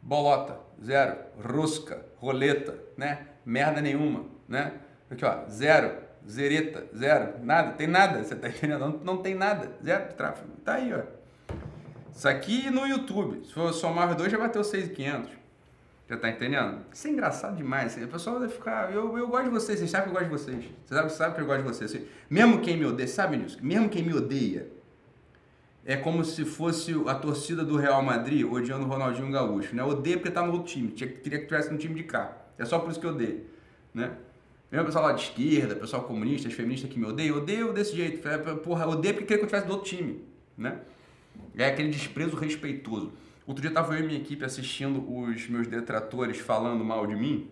Bolota, 0.00 0.60
zero. 0.82 1.16
Rosca, 1.42 2.06
roleta, 2.18 2.78
né? 2.96 3.26
Merda 3.44 3.80
nenhuma, 3.80 4.24
né? 4.48 4.72
Aqui, 5.10 5.24
ó, 5.24 5.48
zero, 5.48 5.96
zereta, 6.28 6.86
zero, 6.96 7.44
nada, 7.44 7.72
tem 7.72 7.86
nada, 7.86 8.22
você 8.22 8.34
tá 8.34 8.48
entendendo? 8.48 8.80
Não, 8.80 8.88
não 8.98 9.16
tem 9.18 9.34
nada, 9.34 9.72
zero 9.82 10.08
de 10.08 10.14
tráfego. 10.14 10.48
Tá 10.64 10.74
aí, 10.74 10.92
ó. 10.92 11.02
Isso 12.12 12.28
aqui 12.28 12.70
no 12.70 12.86
YouTube, 12.86 13.44
se 13.44 13.52
for 13.52 13.72
somar 13.72 14.10
os 14.10 14.16
dois, 14.16 14.32
já 14.32 14.38
bateu 14.38 14.64
6,500. 14.64 15.30
Já 16.08 16.16
tá 16.16 16.30
entendendo? 16.30 16.82
Isso 16.92 17.08
é 17.08 17.10
engraçado 17.10 17.56
demais. 17.56 17.96
O 17.96 18.06
pessoal 18.06 18.38
vai 18.38 18.48
ficar. 18.48 18.92
Eu, 18.94 19.18
eu 19.18 19.26
gosto 19.26 19.44
de 19.44 19.50
vocês, 19.50 19.78
vocês 19.78 19.90
sabem 19.90 20.08
que 20.08 20.10
eu 20.10 20.20
gosto 20.20 20.30
de 20.30 20.44
vocês. 20.44 20.64
Vocês 20.64 21.00
sabem, 21.00 21.10
sabem 21.10 21.34
que 21.34 21.40
eu 21.40 21.46
gosto 21.46 21.62
de 21.62 21.68
vocês. 21.68 22.06
Mesmo 22.30 22.60
quem 22.60 22.76
me 22.76 22.86
odeia, 22.86 23.08
sabe 23.08 23.36
nisso? 23.36 23.58
Mesmo 23.60 23.88
quem 23.88 24.04
me 24.04 24.14
odeia, 24.14 24.68
é 25.84 25.96
como 25.96 26.24
se 26.24 26.44
fosse 26.44 26.92
a 27.06 27.14
torcida 27.14 27.64
do 27.64 27.76
Real 27.76 28.02
Madrid 28.02 28.44
odiando 28.44 28.84
o 28.84 28.88
Ronaldinho 28.88 29.30
Gaúcho. 29.32 29.74
Né? 29.74 29.82
Odeia 29.82 30.16
porque 30.16 30.30
tá 30.30 30.46
no 30.46 30.52
outro 30.52 30.68
time. 30.72 30.88
Queria 30.92 31.40
que 31.40 31.46
tivesse 31.46 31.72
no 31.72 31.78
time 31.78 31.94
de 31.94 32.04
cá. 32.04 32.36
É 32.56 32.64
só 32.64 32.78
por 32.78 32.90
isso 32.90 33.00
que 33.00 33.06
eu 33.06 33.10
odeio. 33.10 33.44
Né? 33.92 34.12
Mesmo 34.70 34.86
pessoal 34.86 35.06
lá 35.06 35.12
de 35.12 35.22
esquerda, 35.22 35.74
pessoal 35.74 36.02
comunista, 36.02 36.50
feministas 36.50 36.90
que 36.90 36.98
me 36.98 37.06
odeiam, 37.06 37.36
odeio 37.36 37.72
desse 37.72 37.96
jeito. 37.96 38.26
É, 38.28 38.36
porra, 38.36 38.86
odeio 38.86 39.14
porque 39.14 39.26
queria 39.26 39.38
que 39.38 39.44
eu 39.44 39.48
tivesse 39.48 39.66
do 39.66 39.72
outro 39.72 39.88
time, 39.88 40.24
né? 40.56 40.80
É 41.56 41.66
aquele 41.66 41.88
desprezo 41.88 42.36
respeitoso. 42.36 43.12
Outro 43.46 43.62
dia 43.62 43.70
tava 43.70 43.94
eu 43.94 44.04
e 44.04 44.06
minha 44.06 44.18
equipe 44.18 44.44
assistindo 44.44 44.98
os 45.08 45.48
meus 45.48 45.68
detratores 45.68 46.38
falando 46.38 46.84
mal 46.84 47.06
de 47.06 47.14
mim 47.14 47.48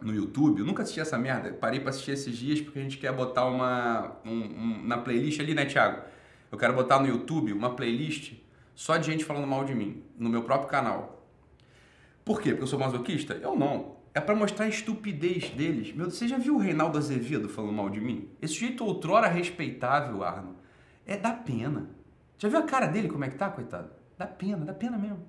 no 0.00 0.14
YouTube. 0.14 0.60
Eu 0.60 0.64
nunca 0.64 0.82
assisti 0.82 0.98
essa 0.98 1.18
merda. 1.18 1.52
Parei 1.52 1.78
para 1.78 1.90
assistir 1.90 2.12
esses 2.12 2.34
dias 2.34 2.60
porque 2.60 2.78
a 2.78 2.82
gente 2.82 2.96
quer 2.96 3.12
botar 3.12 3.44
uma 3.44 4.16
um, 4.24 4.30
um, 4.30 4.82
na 4.86 4.96
playlist 4.96 5.38
ali, 5.40 5.54
né, 5.54 5.66
Thiago? 5.66 6.02
Eu 6.50 6.56
quero 6.56 6.72
botar 6.72 6.98
no 6.98 7.06
YouTube 7.06 7.52
uma 7.52 7.74
playlist 7.74 8.32
só 8.74 8.96
de 8.96 9.06
gente 9.06 9.24
falando 9.24 9.46
mal 9.46 9.62
de 9.64 9.74
mim 9.74 10.02
no 10.18 10.30
meu 10.30 10.42
próprio 10.42 10.70
canal. 10.70 11.22
Por 12.24 12.40
quê? 12.40 12.50
Porque 12.50 12.62
eu 12.62 12.66
sou 12.66 12.78
masoquista? 12.78 13.34
Eu 13.34 13.54
não. 13.54 13.96
É 14.14 14.20
para 14.20 14.34
mostrar 14.34 14.64
a 14.64 14.68
estupidez 14.68 15.50
deles. 15.50 15.94
Meu 15.94 16.10
você 16.10 16.26
já 16.26 16.38
viu 16.38 16.56
o 16.56 16.58
Reinaldo 16.58 16.96
Azevedo 16.96 17.48
falando 17.48 17.74
mal 17.74 17.90
de 17.90 18.00
mim? 18.00 18.28
Esse 18.40 18.54
jeito 18.54 18.84
outrora 18.84 19.28
respeitável, 19.28 20.24
Arno, 20.24 20.56
é 21.06 21.16
da 21.16 21.32
pena. 21.32 21.90
Já 22.38 22.48
viu 22.48 22.58
a 22.58 22.62
cara 22.62 22.86
dele 22.86 23.08
como 23.08 23.24
é 23.24 23.28
que 23.28 23.36
tá, 23.36 23.50
coitado? 23.50 23.99
Dá 24.20 24.26
pena, 24.26 24.66
dá 24.66 24.74
pena 24.74 24.98
mesmo. 24.98 25.22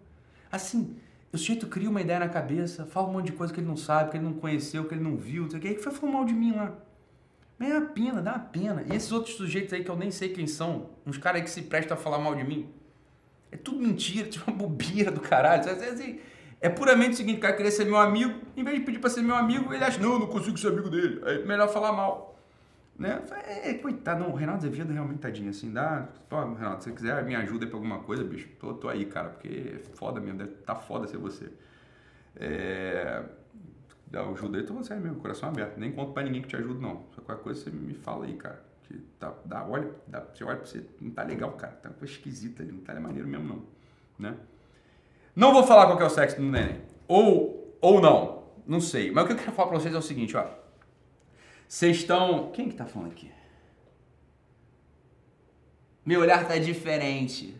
Assim, 0.51 0.97
o 1.31 1.37
sujeito 1.37 1.65
cria 1.67 1.89
uma 1.89 2.01
ideia 2.01 2.19
na 2.19 2.27
cabeça, 2.27 2.85
fala 2.85 3.07
um 3.07 3.13
monte 3.13 3.27
de 3.27 3.31
coisa 3.31 3.53
que 3.53 3.61
ele 3.61 3.67
não 3.67 3.77
sabe, 3.77 4.11
que 4.11 4.17
ele 4.17 4.25
não 4.25 4.33
conheceu, 4.33 4.83
que 4.83 4.93
ele 4.93 5.01
não 5.01 5.15
viu, 5.15 5.43
não 5.43 5.49
sei 5.49 5.59
o 5.59 5.61
que, 5.61 5.67
aí 5.69 5.75
que 5.75 5.81
foi 5.81 5.93
falar 5.93 6.11
mal 6.11 6.25
de 6.25 6.33
mim 6.33 6.51
lá. 6.51 6.73
Mas 7.57 7.71
é 7.71 7.77
uma 7.77 7.87
pena, 7.87 8.21
dá 8.21 8.33
uma 8.33 8.39
pena. 8.39 8.83
E 8.85 8.93
esses 8.93 9.09
outros 9.13 9.35
sujeitos 9.35 9.71
aí 9.71 9.81
que 9.81 9.89
eu 9.89 9.95
nem 9.95 10.11
sei 10.11 10.27
quem 10.27 10.45
são, 10.45 10.89
uns 11.05 11.17
caras 11.17 11.39
aí 11.39 11.45
que 11.45 11.49
se 11.49 11.61
prestam 11.61 11.95
a 11.95 11.97
falar 11.97 12.19
mal 12.19 12.35
de 12.35 12.43
mim, 12.43 12.67
é 13.49 13.55
tudo 13.55 13.79
mentira, 13.79 14.27
tipo 14.29 14.51
uma 14.51 14.57
bobeira 14.57 15.09
do 15.09 15.21
caralho. 15.21 15.63
Assim, 15.71 16.19
é 16.59 16.67
puramente 16.67 17.11
o 17.11 17.15
seguinte, 17.15 17.37
o 17.37 17.41
cara 17.41 17.53
queria 17.55 17.71
ser 17.71 17.85
meu 17.85 17.95
amigo, 17.95 18.41
em 18.57 18.63
vez 18.65 18.77
de 18.77 18.83
pedir 18.83 18.99
para 18.99 19.09
ser 19.09 19.21
meu 19.21 19.37
amigo, 19.37 19.73
ele 19.73 19.85
acha, 19.85 20.01
não, 20.01 20.15
eu 20.15 20.19
não 20.19 20.27
consigo 20.27 20.57
ser 20.57 20.67
amigo 20.67 20.89
dele. 20.89 21.21
Aí 21.23 21.45
melhor 21.45 21.69
falar 21.69 21.93
mal. 21.93 22.30
Né? 23.01 23.19
É, 23.47 23.73
coitado, 23.73 24.23
não, 24.23 24.29
o 24.29 24.35
Renato 24.35 24.59
Azevedo 24.59 24.93
realmente 24.93 25.17
tadinho, 25.17 25.49
assim, 25.49 25.73
dá. 25.73 26.07
Renato, 26.29 26.83
se 26.83 26.89
você 26.91 26.95
quiser 26.95 27.25
me 27.25 27.33
ajuda 27.33 27.65
pra 27.65 27.75
alguma 27.75 27.97
coisa, 27.99 28.23
bicho, 28.23 28.47
tô, 28.59 28.75
tô 28.75 28.87
aí, 28.87 29.05
cara, 29.05 29.29
porque 29.29 29.73
é 29.75 29.95
foda 29.95 30.19
mesmo, 30.19 30.37
deve 30.37 30.51
tá 30.57 30.75
foda 30.75 31.07
ser 31.07 31.17
você. 31.17 31.51
É. 32.35 33.23
Ajuda 34.13 34.59
aí, 34.59 34.63
tô 34.63 34.83
sério 34.83 35.01
mesmo, 35.01 35.19
coração 35.19 35.49
aberto. 35.49 35.79
Nem 35.79 35.91
conto 35.91 36.13
pra 36.13 36.21
ninguém 36.21 36.43
que 36.43 36.47
te 36.47 36.55
ajuda, 36.55 36.79
não. 36.79 37.05
Só 37.15 37.21
qualquer 37.21 37.41
coisa 37.41 37.59
você 37.59 37.71
me 37.71 37.95
fala 37.95 38.25
aí, 38.25 38.35
cara. 38.35 38.63
Que 38.83 38.99
tá, 39.19 39.33
dá, 39.45 39.65
olha, 39.65 39.89
dá, 40.07 40.19
você 40.19 40.43
olha 40.43 40.57
pra 40.57 40.65
você, 40.67 40.85
não 40.99 41.09
tá 41.09 41.23
legal, 41.23 41.53
cara. 41.53 41.73
Tá 41.73 41.89
uma 41.89 41.95
coisa 41.95 42.13
esquisita 42.13 42.61
ali, 42.61 42.71
não 42.71 42.81
tá 42.81 42.93
maneiro 42.99 43.27
mesmo, 43.27 43.47
não. 43.47 43.63
Né? 44.19 44.37
Não 45.35 45.51
vou 45.51 45.63
falar 45.63 45.87
qual 45.87 45.99
é 45.99 46.05
o 46.05 46.09
sexo 46.09 46.35
do 46.35 46.43
neném. 46.43 46.81
Ou, 47.07 47.75
ou 47.81 47.99
não. 47.99 48.43
Não 48.67 48.79
sei. 48.79 49.09
Mas 49.09 49.23
o 49.23 49.27
que 49.27 49.33
eu 49.33 49.37
quero 49.37 49.53
falar 49.53 49.69
pra 49.69 49.79
vocês 49.79 49.95
é 49.95 49.97
o 49.97 50.03
seguinte, 50.03 50.37
ó. 50.37 50.45
Vocês 51.71 51.95
estão. 51.99 52.51
Quem 52.51 52.67
que 52.67 52.75
tá 52.75 52.85
falando 52.85 53.11
aqui? 53.11 53.31
Meu 56.05 56.19
olhar 56.19 56.45
tá 56.45 56.57
diferente. 56.57 57.55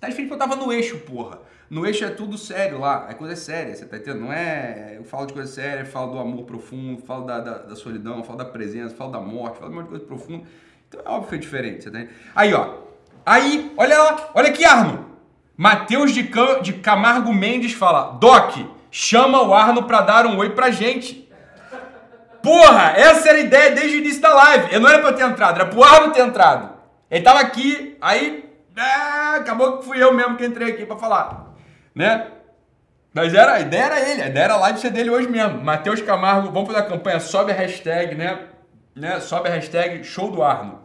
Tá 0.00 0.06
diferente 0.08 0.28
porque 0.28 0.40
eu 0.40 0.48
tava 0.48 0.54
no 0.54 0.72
eixo, 0.72 0.98
porra. 0.98 1.40
No 1.68 1.84
eixo 1.84 2.04
é 2.04 2.10
tudo 2.10 2.38
sério 2.38 2.78
lá, 2.78 3.08
é 3.10 3.14
coisa 3.14 3.34
séria, 3.34 3.74
você 3.74 3.84
tá 3.84 3.96
entendendo? 3.96 4.20
Não 4.20 4.32
é. 4.32 4.94
Eu 4.96 5.02
falo 5.02 5.26
de 5.26 5.32
coisa 5.32 5.52
séria, 5.52 5.84
falo 5.84 6.12
do 6.12 6.18
amor 6.20 6.44
profundo, 6.44 7.02
falo 7.02 7.26
da, 7.26 7.40
da, 7.40 7.58
da 7.58 7.74
solidão, 7.74 8.22
falo 8.22 8.38
da 8.38 8.44
presença, 8.44 8.94
falo 8.94 9.10
da 9.10 9.18
morte, 9.18 9.58
falo 9.58 9.72
de 9.72 9.76
um 9.76 9.80
monte 9.80 9.86
de 9.86 9.90
coisa 9.90 10.04
profunda. 10.04 10.46
Então 10.86 11.00
é 11.04 11.08
óbvio 11.08 11.30
que 11.30 11.34
é 11.34 11.38
diferente, 11.38 11.82
você 11.82 11.90
tá 11.90 11.98
entendendo? 11.98 12.16
Aí, 12.36 12.54
ó. 12.54 12.82
Aí, 13.26 13.72
olha 13.76 13.98
lá, 13.98 14.30
olha 14.32 14.48
aqui, 14.50 14.64
Arno. 14.64 15.10
Matheus 15.56 16.12
de, 16.12 16.22
Cam 16.22 16.62
de 16.62 16.74
Camargo 16.74 17.34
Mendes 17.34 17.72
fala: 17.72 18.12
Doc, 18.12 18.58
chama 18.92 19.42
o 19.42 19.52
Arno 19.52 19.88
pra 19.88 20.02
dar 20.02 20.24
um 20.24 20.38
oi 20.38 20.50
pra 20.50 20.70
gente. 20.70 21.25
Porra, 22.46 22.92
essa 22.94 23.28
era 23.28 23.38
a 23.38 23.40
ideia 23.40 23.72
desde 23.72 23.96
o 23.96 23.98
início 23.98 24.22
da 24.22 24.32
live. 24.32 24.72
Eu 24.72 24.78
não 24.78 24.88
era 24.88 25.00
pra 25.00 25.12
ter 25.12 25.24
entrado, 25.24 25.60
era 25.60 25.68
pro 25.68 25.82
Arno 25.82 26.12
ter 26.12 26.20
entrado. 26.20 26.76
Ele 27.10 27.24
tava 27.24 27.40
aqui, 27.40 27.98
aí 28.00 28.48
é, 28.76 29.36
acabou 29.38 29.78
que 29.78 29.84
fui 29.84 30.00
eu 30.00 30.14
mesmo 30.14 30.36
que 30.36 30.46
entrei 30.46 30.70
aqui 30.70 30.86
pra 30.86 30.96
falar. 30.96 31.56
Né? 31.92 32.28
Mas 33.12 33.34
era, 33.34 33.54
a 33.54 33.60
ideia 33.60 33.82
era 33.86 34.00
ele, 34.00 34.22
a 34.22 34.28
ideia 34.28 34.44
era 34.44 34.54
a 34.54 34.58
live 34.58 34.78
ser 34.78 34.90
dele 34.90 35.10
hoje 35.10 35.28
mesmo. 35.28 35.60
Matheus 35.60 36.00
Camargo, 36.00 36.52
vamos 36.52 36.68
fazer 36.68 36.84
a 36.84 36.88
campanha, 36.88 37.18
sobe 37.18 37.50
a 37.50 37.54
hashtag, 37.56 38.14
né? 38.14 38.38
né? 38.94 39.18
Sobe 39.18 39.48
a 39.48 39.52
hashtag 39.52 40.04
show 40.04 40.30
do 40.30 40.40
Arno. 40.40 40.82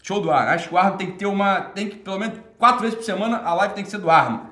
Show 0.00 0.20
do 0.20 0.30
Arno. 0.30 0.50
Acho 0.52 0.68
que 0.68 0.74
o 0.76 0.78
Arno 0.78 0.96
tem 0.96 1.10
que 1.10 1.18
ter 1.18 1.26
uma. 1.26 1.60
Tem 1.60 1.88
que, 1.88 1.96
pelo 1.96 2.20
menos 2.20 2.38
quatro 2.56 2.82
vezes 2.82 2.94
por 2.94 3.04
semana, 3.04 3.42
a 3.44 3.52
live 3.54 3.74
tem 3.74 3.82
que 3.82 3.90
ser 3.90 3.98
do 3.98 4.08
Arno. 4.08 4.48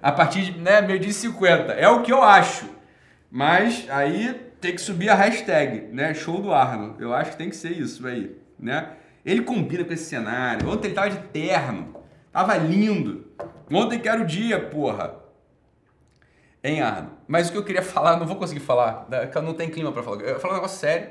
A 0.00 0.10
partir 0.10 0.40
de 0.40 0.58
né, 0.58 0.80
meio 0.80 0.98
dia 0.98 1.12
50. 1.12 1.74
É 1.74 1.86
o 1.86 2.00
que 2.00 2.10
eu 2.10 2.22
acho. 2.22 2.66
Mas 3.30 3.84
aí 3.90 4.47
tem 4.60 4.74
que 4.74 4.80
subir 4.80 5.08
a 5.08 5.14
hashtag, 5.14 5.92
né? 5.92 6.14
Show 6.14 6.40
do 6.40 6.52
Arno. 6.52 6.96
Eu 6.98 7.14
acho 7.14 7.32
que 7.32 7.36
tem 7.36 7.50
que 7.50 7.56
ser 7.56 7.72
isso 7.72 8.06
aí, 8.06 8.36
né? 8.58 8.92
Ele 9.24 9.42
combina 9.42 9.84
com 9.84 9.92
esse 9.92 10.04
cenário. 10.04 10.68
Ontem 10.68 10.88
ele 10.88 10.94
tava 10.94 11.10
de 11.10 11.18
terno. 11.28 11.94
Tava 12.32 12.56
lindo. 12.56 13.26
Ontem 13.70 13.98
que 13.98 14.08
era 14.08 14.20
o 14.20 14.24
dia, 14.24 14.58
porra. 14.60 15.14
Hein, 16.62 16.82
Arno? 16.82 17.10
Mas 17.26 17.48
o 17.48 17.52
que 17.52 17.58
eu 17.58 17.64
queria 17.64 17.82
falar, 17.82 18.16
não 18.16 18.26
vou 18.26 18.36
conseguir 18.36 18.60
falar, 18.60 19.06
não 19.42 19.54
tem 19.54 19.68
clima 19.68 19.92
para 19.92 20.02
falar. 20.02 20.22
Eu 20.22 20.28
ia 20.30 20.38
falar 20.38 20.54
um 20.54 20.56
negócio 20.56 20.78
sério, 20.78 21.10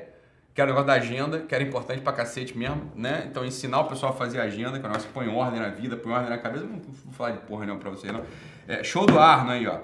que 0.54 0.60
era 0.60 0.70
o 0.70 0.74
negócio 0.74 0.88
da 0.88 0.94
agenda, 0.94 1.40
que 1.42 1.54
era 1.54 1.64
importante 1.64 2.02
pra 2.02 2.12
cacete 2.12 2.58
mesmo, 2.58 2.92
né? 2.96 3.26
Então 3.30 3.46
ensinar 3.46 3.82
o 3.82 3.86
pessoal 3.86 4.12
a 4.12 4.16
fazer 4.16 4.42
agenda, 4.42 4.72
que 4.72 4.86
é 4.86 4.90
o 4.90 4.92
negócio 4.92 5.08
que 5.08 5.14
põe 5.14 5.28
ordem 5.28 5.60
na 5.60 5.70
vida, 5.70 5.96
põe 5.96 6.12
ordem 6.12 6.30
na 6.30 6.38
cabeça. 6.38 6.66
Não 6.66 6.80
vou 6.80 7.14
falar 7.14 7.32
de 7.32 7.38
porra 7.40 7.66
não 7.66 7.78
pra 7.78 7.90
você, 7.92 8.12
não. 8.12 8.24
É, 8.68 8.84
show 8.84 9.06
do 9.06 9.20
Arno 9.20 9.52
aí, 9.52 9.68
ó. 9.68 9.78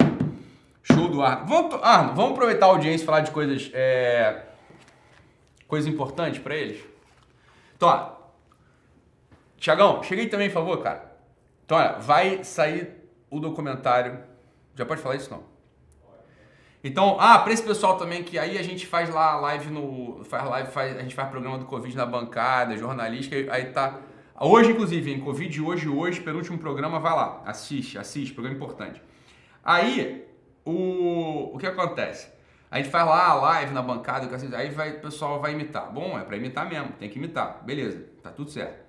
Show 0.94 1.08
do 1.08 1.22
Arno. 1.22 1.46
Vamos, 1.46 1.82
Arno, 1.82 2.14
vamos 2.14 2.32
aproveitar 2.32 2.66
a 2.66 2.68
audiência 2.70 3.02
e 3.02 3.06
falar 3.06 3.20
de 3.20 3.30
coisas, 3.30 3.70
é, 3.74 4.44
coisas 5.66 5.92
importantes 5.92 6.40
para 6.40 6.54
eles? 6.54 6.82
Então, 7.76 7.88
ó, 7.88 8.14
Tiagão, 9.58 10.02
cheguei 10.02 10.28
também, 10.28 10.48
por 10.48 10.54
favor, 10.54 10.82
cara. 10.82 11.12
Então, 11.64 11.78
olha, 11.78 11.94
vai 11.94 12.44
sair 12.44 12.90
o 13.30 13.40
documentário. 13.40 14.18
Já 14.74 14.84
pode 14.84 15.00
falar 15.00 15.16
isso, 15.16 15.30
não? 15.30 15.42
Então, 16.82 17.16
ah, 17.18 17.38
para 17.38 17.50
esse 17.50 17.62
pessoal 17.62 17.96
também 17.96 18.22
que 18.22 18.38
aí 18.38 18.58
a 18.58 18.62
gente 18.62 18.86
faz 18.86 19.08
lá 19.08 19.36
live 19.36 19.70
no. 19.70 20.22
Faz 20.24 20.44
live, 20.44 20.70
faz, 20.70 20.96
a 20.98 21.00
gente 21.00 21.14
faz 21.14 21.30
programa 21.30 21.56
do 21.56 21.64
Covid 21.64 21.96
na 21.96 22.04
bancada, 22.04 22.76
jornalística, 22.76 23.36
aí 23.50 23.72
tá. 23.72 24.00
Hoje, 24.38 24.72
inclusive, 24.72 25.12
em 25.12 25.20
Covid 25.20 25.62
hoje, 25.62 25.88
hoje, 25.88 26.20
penúltimo 26.20 26.58
programa, 26.58 27.00
vai 27.00 27.14
lá, 27.14 27.40
assiste, 27.46 27.96
assiste, 27.96 28.34
programa 28.34 28.56
importante. 28.56 29.00
Aí, 29.64 30.23
o, 30.64 31.54
o 31.54 31.58
que 31.58 31.66
acontece? 31.66 32.28
A 32.70 32.78
gente 32.78 32.90
faz 32.90 33.06
lá 33.06 33.28
a 33.28 33.34
live 33.34 33.72
na 33.72 33.82
bancada, 33.82 34.28
aí 34.56 34.70
vai, 34.70 34.96
o 34.96 35.00
pessoal 35.00 35.40
vai 35.40 35.52
imitar. 35.52 35.92
Bom, 35.92 36.18
é 36.18 36.24
para 36.24 36.36
imitar 36.36 36.68
mesmo, 36.68 36.90
tem 36.98 37.08
que 37.08 37.18
imitar. 37.18 37.62
Beleza, 37.64 38.04
tá 38.22 38.30
tudo 38.30 38.50
certo. 38.50 38.84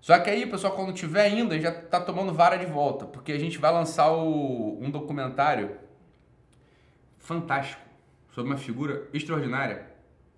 Só 0.00 0.18
que 0.18 0.30
aí, 0.30 0.46
pessoal, 0.46 0.74
quando 0.74 0.92
tiver 0.92 1.22
ainda, 1.22 1.60
já 1.60 1.70
tá 1.70 2.00
tomando 2.00 2.32
vara 2.32 2.56
de 2.56 2.66
volta, 2.66 3.04
porque 3.04 3.30
a 3.32 3.38
gente 3.38 3.58
vai 3.58 3.72
lançar 3.72 4.10
o, 4.10 4.78
um 4.80 4.90
documentário 4.90 5.76
fantástico 7.18 7.82
sobre 8.34 8.50
uma 8.50 8.58
figura 8.58 9.08
extraordinária, 9.12 9.86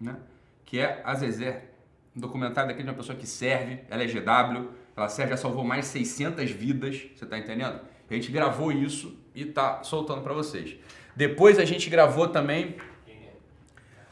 né? 0.00 0.16
Que 0.64 0.80
é 0.80 1.00
a 1.04 1.14
Zezé. 1.14 1.70
Um 2.14 2.20
documentário 2.20 2.68
daquele 2.68 2.84
de 2.84 2.90
uma 2.90 2.96
pessoa 2.96 3.16
que 3.16 3.26
serve, 3.26 3.80
ela 3.88 4.02
é 4.02 4.06
GW, 4.06 4.68
ela 4.96 5.08
serve, 5.08 5.30
já 5.30 5.36
salvou 5.36 5.64
mais 5.64 5.86
de 5.86 5.90
600 5.92 6.50
vidas, 6.50 7.06
você 7.14 7.24
tá 7.24 7.38
entendendo? 7.38 7.80
A 8.08 8.14
gente 8.14 8.30
gravou 8.30 8.70
isso 8.70 9.16
e 9.34 9.44
tá 9.44 9.82
soltando 9.82 10.22
para 10.22 10.32
vocês. 10.32 10.76
Depois 11.16 11.58
a 11.58 11.64
gente 11.64 11.90
gravou 11.90 12.28
também 12.28 12.76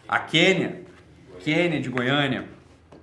a 0.08 0.18
Quênia, 0.18 0.82
Quênia 1.40 1.80
de 1.80 1.88
Goiânia, 1.88 2.48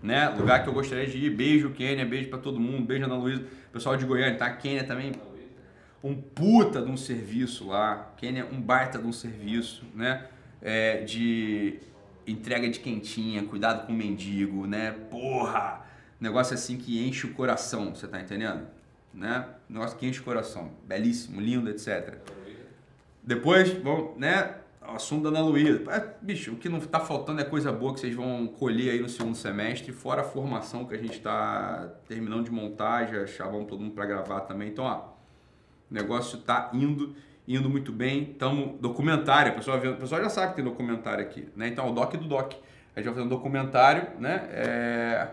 né? 0.02 0.30
Lugar 0.30 0.64
que 0.64 0.70
eu 0.70 0.74
gostaria 0.74 1.08
de 1.08 1.18
ir. 1.18 1.30
Beijo 1.30 1.72
Quênia, 1.72 2.06
beijo 2.06 2.30
para 2.30 2.40
todo 2.40 2.60
mundo, 2.60 2.86
beijo 2.86 3.06
Ana 3.06 3.16
Luísa, 3.16 3.44
pessoal 3.72 3.98
de 3.98 4.06
Goiânia, 4.06 4.38
tá? 4.38 4.50
Quênia 4.52 4.84
também 4.84 5.12
um 6.04 6.16
puta 6.16 6.82
de 6.82 6.90
um 6.90 6.98
serviço 6.98 7.68
lá, 7.68 8.14
Quênia 8.18 8.48
um 8.52 8.62
baita 8.62 8.98
de 9.00 9.06
um 9.06 9.12
serviço, 9.12 9.86
né? 9.94 10.28
É, 10.62 11.04
de 11.04 11.80
entrega 12.28 12.70
de 12.70 12.80
quentinha, 12.80 13.44
cuidado 13.44 13.86
com 13.86 13.94
o 13.94 13.96
mendigo, 13.96 14.68
né? 14.68 14.92
Porra! 15.10 15.86
Negócio 16.20 16.54
assim 16.54 16.78
que 16.78 17.06
enche 17.06 17.26
o 17.26 17.34
coração, 17.34 17.96
você 17.96 18.08
tá 18.08 18.20
entendendo? 18.20 18.68
Né? 19.14 19.46
Negócio 19.68 19.98
que 19.98 20.08
enche 20.08 20.20
o 20.20 20.24
coração. 20.24 20.72
Belíssimo, 20.86 21.42
lindo, 21.42 21.70
etc. 21.70 22.18
Depois, 23.24 23.72
bom, 23.74 24.16
né? 24.18 24.56
O 24.82 24.96
assunto 24.96 25.24
da 25.24 25.30
Ana 25.30 25.48
Luísa. 25.48 25.84
É, 25.92 26.14
bicho, 26.22 26.54
o 26.54 26.56
que 26.56 26.68
não 26.68 26.80
está 26.80 27.00
faltando 27.00 27.40
é 27.42 27.44
coisa 27.44 27.72
boa 27.72 27.94
que 27.94 28.00
vocês 28.00 28.16
vão 28.16 28.48
colher 28.48 28.92
aí 28.92 29.00
no 29.00 29.10
segundo 29.10 29.36
semestre, 29.36 29.92
fora 29.92 30.22
a 30.22 30.24
formação 30.24 30.86
que 30.86 30.96
a 30.96 30.98
gente 30.98 31.18
está 31.18 31.92
terminando 32.08 32.46
de 32.46 32.52
montar, 32.52 33.08
já 33.08 33.28
chamamos 33.28 33.68
todo 33.68 33.80
mundo 33.82 33.94
para 33.94 34.06
gravar 34.06 34.42
também. 34.42 34.70
Então, 34.70 34.86
ó, 34.86 35.10
o 35.92 35.94
negócio 35.94 36.40
está 36.40 36.72
indo, 36.74 37.16
indo 37.48 37.70
muito 37.70 37.92
bem. 37.92 38.32
Estamos 38.32 38.80
documentário, 38.80 39.52
o 39.52 39.56
pessoal, 39.56 39.78
o 39.78 39.98
pessoal 39.98 40.24
já 40.24 40.30
sabe 40.30 40.50
que 40.50 40.56
tem 40.56 40.66
documentário 40.66 41.24
aqui, 41.24 41.48
né? 41.56 41.68
Então, 41.68 41.88
o 41.88 41.94
doc 41.94 42.14
do 42.16 42.28
doc. 42.28 42.54
A 42.96 43.00
gente 43.00 43.06
vai 43.06 43.14
fazer 43.14 43.26
um 43.26 43.30
documentário, 43.30 44.20
né? 44.20 44.50
É, 44.52 45.28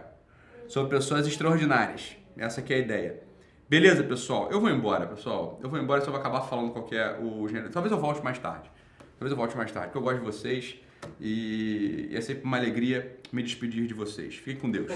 sobre 0.69 0.97
pessoas 0.97 1.27
extraordinárias. 1.27 2.17
Essa 2.37 2.61
aqui 2.61 2.75
é 2.75 2.77
a 2.77 2.81
ideia. 2.81 3.23
Beleza, 3.69 4.05
pessoal? 4.05 4.49
Eu 4.51 4.61
vou 4.61 4.71
embora, 4.71 5.07
pessoal. 5.07 5.59
Eu 5.61 5.69
vou 5.69 5.81
embora, 5.81 6.01
só 6.01 6.11
vou 6.11 6.21
acabar 6.21 6.43
falando 6.43 6.71
qualquer 6.71 7.19
o 7.21 7.49
gênero. 7.49 7.71
Talvez 7.71 7.91
eu 7.91 7.99
volte 7.99 8.23
mais 8.23 8.39
tarde. 8.39 8.71
Talvez 9.19 9.33
eu 9.33 9.37
volte 9.37 9.57
mais 9.57 9.73
tarde, 9.73 9.89
porque 9.89 9.99
eu 9.99 10.03
gosto 10.03 10.19
de 10.21 10.25
vocês. 10.25 10.77
E 11.21 12.09
é 12.13 12.21
sempre 12.21 12.45
uma 12.45 12.57
alegria 12.57 13.19
me 13.33 13.43
despedir 13.43 13.87
de 13.87 13.95
vocês. 13.95 14.37
Fiquem 14.37 14.57
com 14.57 14.71
Deus. 14.71 14.93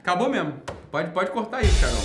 Acabou 0.00 0.28
mesmo. 0.28 0.60
Pode, 0.90 1.12
pode 1.12 1.30
cortar 1.30 1.58
aí, 1.58 1.68
Thiagão. 1.68 2.02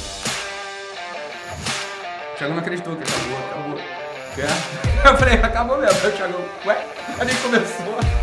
Thiagão 2.37 2.55
não 2.55 2.61
acreditou 2.61 2.95
que 2.95 3.03
acabou, 3.03 3.37
acabou. 3.49 3.77
É? 3.79 5.07
Eu 5.09 5.17
falei, 5.17 5.33
acabou 5.35 5.77
mesmo. 5.79 6.07
O 6.07 6.11
Thiagão, 6.11 6.41
ué, 6.65 6.85
a 7.19 7.25
gente 7.25 7.41
começou. 7.41 8.20